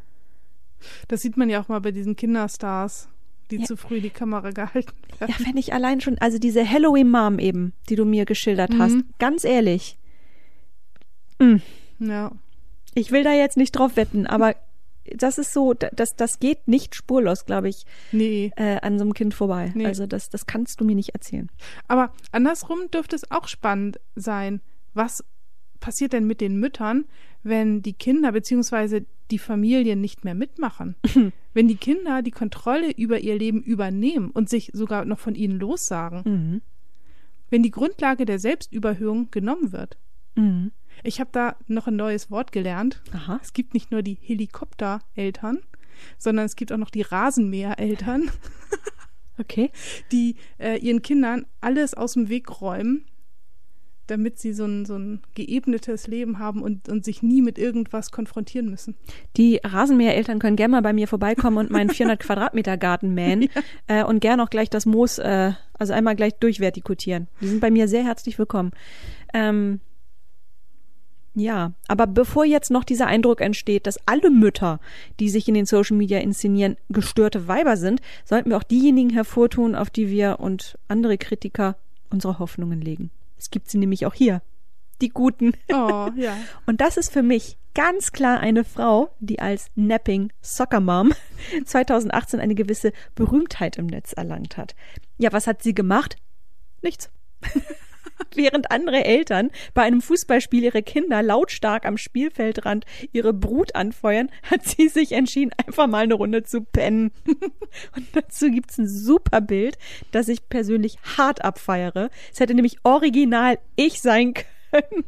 [1.06, 3.08] Das sieht man ja auch mal bei diesen Kinderstars,
[3.52, 3.64] die Ja.
[3.66, 5.32] zu früh die Kamera gehalten werden.
[5.38, 9.04] Ja, wenn ich allein schon, also diese Halloween-Mom eben, die du mir geschildert hast, Mhm.
[9.20, 9.96] ganz ehrlich,
[12.00, 12.32] Ja.
[12.94, 14.56] ich will da jetzt nicht drauf wetten, aber
[15.16, 18.52] das ist so, da- das, das geht nicht spurlos, glaube ich, Nee.
[18.56, 19.72] äh, an so einem Kind vorbei.
[19.74, 19.86] Nee.
[19.86, 21.48] Also das, das kannst du mir nicht erzählen.
[21.88, 24.60] Aber andersrum dürfte es auch spannend sein.
[24.94, 25.24] Was
[25.80, 27.04] passiert denn mit den Müttern,
[27.42, 29.02] wenn die Kinder bzw.
[29.30, 30.94] die Familien nicht mehr mitmachen?
[31.54, 35.58] wenn die Kinder die Kontrolle über ihr Leben übernehmen und sich sogar noch von ihnen
[35.58, 36.22] lossagen?
[36.24, 36.62] Mhm.
[37.48, 39.96] Wenn die Grundlage der Selbstüberhöhung genommen wird?
[40.36, 40.70] Mhm.
[41.02, 43.02] Ich habe da noch ein neues Wort gelernt.
[43.12, 43.38] Aha.
[43.42, 45.58] Es gibt nicht nur die Helikoptereltern,
[46.18, 48.30] sondern es gibt auch noch die Rasenmähereltern,
[49.38, 49.70] Okay.
[50.12, 53.06] die äh, ihren Kindern alles aus dem Weg räumen,
[54.06, 58.10] damit sie so ein, so ein geebnetes Leben haben und, und sich nie mit irgendwas
[58.10, 58.96] konfrontieren müssen.
[59.38, 63.48] Die Rasenmähereltern können gerne mal bei mir vorbeikommen und meinen 400 Quadratmeter Garten mähen
[63.86, 67.28] äh, und gerne auch gleich das Moos, äh, also einmal gleich durchvertikutieren.
[67.40, 68.72] Die sind bei mir sehr herzlich willkommen.
[69.32, 69.80] Ähm,
[71.34, 74.80] Ja, aber bevor jetzt noch dieser Eindruck entsteht, dass alle Mütter,
[75.20, 79.76] die sich in den Social Media inszenieren, gestörte Weiber sind, sollten wir auch diejenigen hervortun,
[79.76, 81.76] auf die wir und andere Kritiker
[82.10, 83.10] unsere Hoffnungen legen.
[83.38, 84.42] Es gibt sie nämlich auch hier.
[85.00, 85.54] Die Guten.
[85.72, 86.36] Oh, ja.
[86.66, 91.14] Und das ist für mich ganz klar eine Frau, die als Napping Soccer Mom
[91.64, 94.74] 2018 eine gewisse Berühmtheit im Netz erlangt hat.
[95.16, 96.16] Ja, was hat sie gemacht?
[96.82, 97.10] Nichts.
[98.34, 104.64] Während andere Eltern bei einem Fußballspiel ihre Kinder lautstark am Spielfeldrand ihre Brut anfeuern, hat
[104.66, 107.12] sie sich entschieden, einfach mal eine Runde zu pennen.
[107.96, 109.78] Und dazu gibt's ein super Bild,
[110.12, 112.10] das ich persönlich hart abfeiere.
[112.32, 115.04] Es hätte nämlich original ich sein können.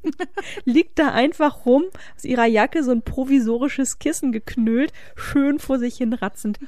[0.65, 1.85] Liegt da einfach rum,
[2.17, 6.59] aus ihrer Jacke so ein provisorisches Kissen geknüllt, schön vor sich hin ratzend.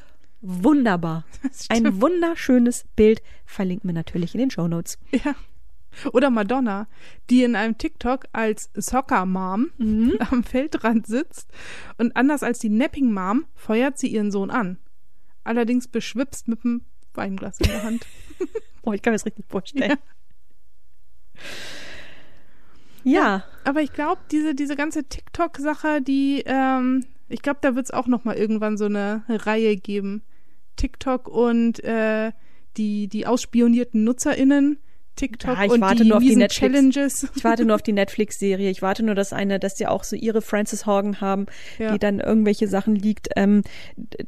[0.40, 1.24] Wunderbar.
[1.70, 4.99] Ein wunderschönes Bild verlinken wir natürlich in den Show Notes.
[5.11, 5.34] Ja.
[6.12, 6.88] Oder Madonna,
[7.30, 10.14] die in einem TikTok als Soccer Mom Mhm.
[10.30, 11.51] am Feldrand sitzt
[11.99, 14.78] und anders als die Napping Mom feuert sie ihren Sohn an.
[15.45, 16.82] Allerdings beschwipst mit einem
[17.12, 18.07] Weinglas in der Hand.
[18.82, 19.99] Boah, ich kann mir das richtig vorstellen.
[23.05, 23.45] Ja.
[23.64, 28.07] Aber ich glaube, diese, diese ganze TikTok-Sache, die, ähm, ich glaube, da wird es auch
[28.07, 30.22] noch mal irgendwann so eine Reihe geben.
[30.76, 32.32] TikTok und äh,
[32.76, 34.78] die, die ausspionierten NutzerInnen,
[35.17, 36.57] TikTok Ja, ich und warte die nur auf die Netflix.
[36.73, 37.29] Challenges.
[37.37, 38.71] Ich warte nur auf die Netflix-Serie.
[38.71, 41.47] Ich warte nur, dass eine, dass die auch so ihre Frances Horgan haben,
[41.79, 41.93] Ja.
[41.93, 43.29] die dann irgendwelche Sachen liegt.
[43.37, 43.62] Ähm,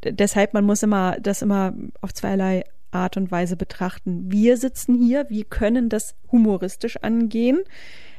[0.05, 4.31] deshalb, man muss immer das immer auf zweierlei Art und Weise betrachten.
[4.31, 7.61] Wir sitzen hier, wir können das humoristisch angehen.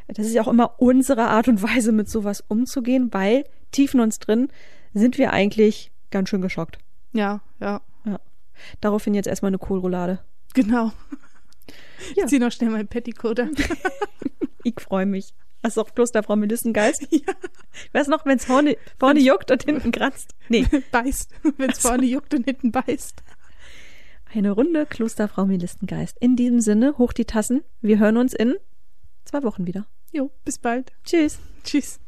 [0.08, 4.00] Das ist ja auch immer unsere Art und Weise, mit sowas umzugehen, weil tief in
[4.00, 4.50] uns drin
[4.94, 6.78] sind wir eigentlich ganz schön geschockt.
[7.14, 8.20] Ja, ja, Ja.
[8.82, 10.20] Daraufhin jetzt erstmal eine Kohlroulade.
[10.54, 10.92] genau.
[12.16, 12.24] Ja.
[12.24, 13.56] Ich ziehe noch schnell mein Petticoat an.
[14.64, 15.34] ich freue mich.
[15.64, 17.08] Hast du auch Klosterfrau Melissengeist?
[17.12, 17.34] Ja.
[17.94, 20.34] Weißt noch, wenn es vorne, vorne juckt und hinten kratzt?
[20.50, 20.66] Nee.
[20.92, 21.32] beißt.
[21.58, 23.22] Wenn es vorne juckt und hinten beißt.
[24.34, 26.18] Eine Runde Klosterfrau Melissengeist.
[26.20, 27.64] In diesem Sinne, hoch die Tassen.
[27.82, 28.56] Wir hören uns in
[29.26, 29.86] zwei Wochen wieder.
[30.12, 30.92] Jo, bis bald.
[31.04, 31.40] Tschüss.
[31.64, 32.00] Tschüss.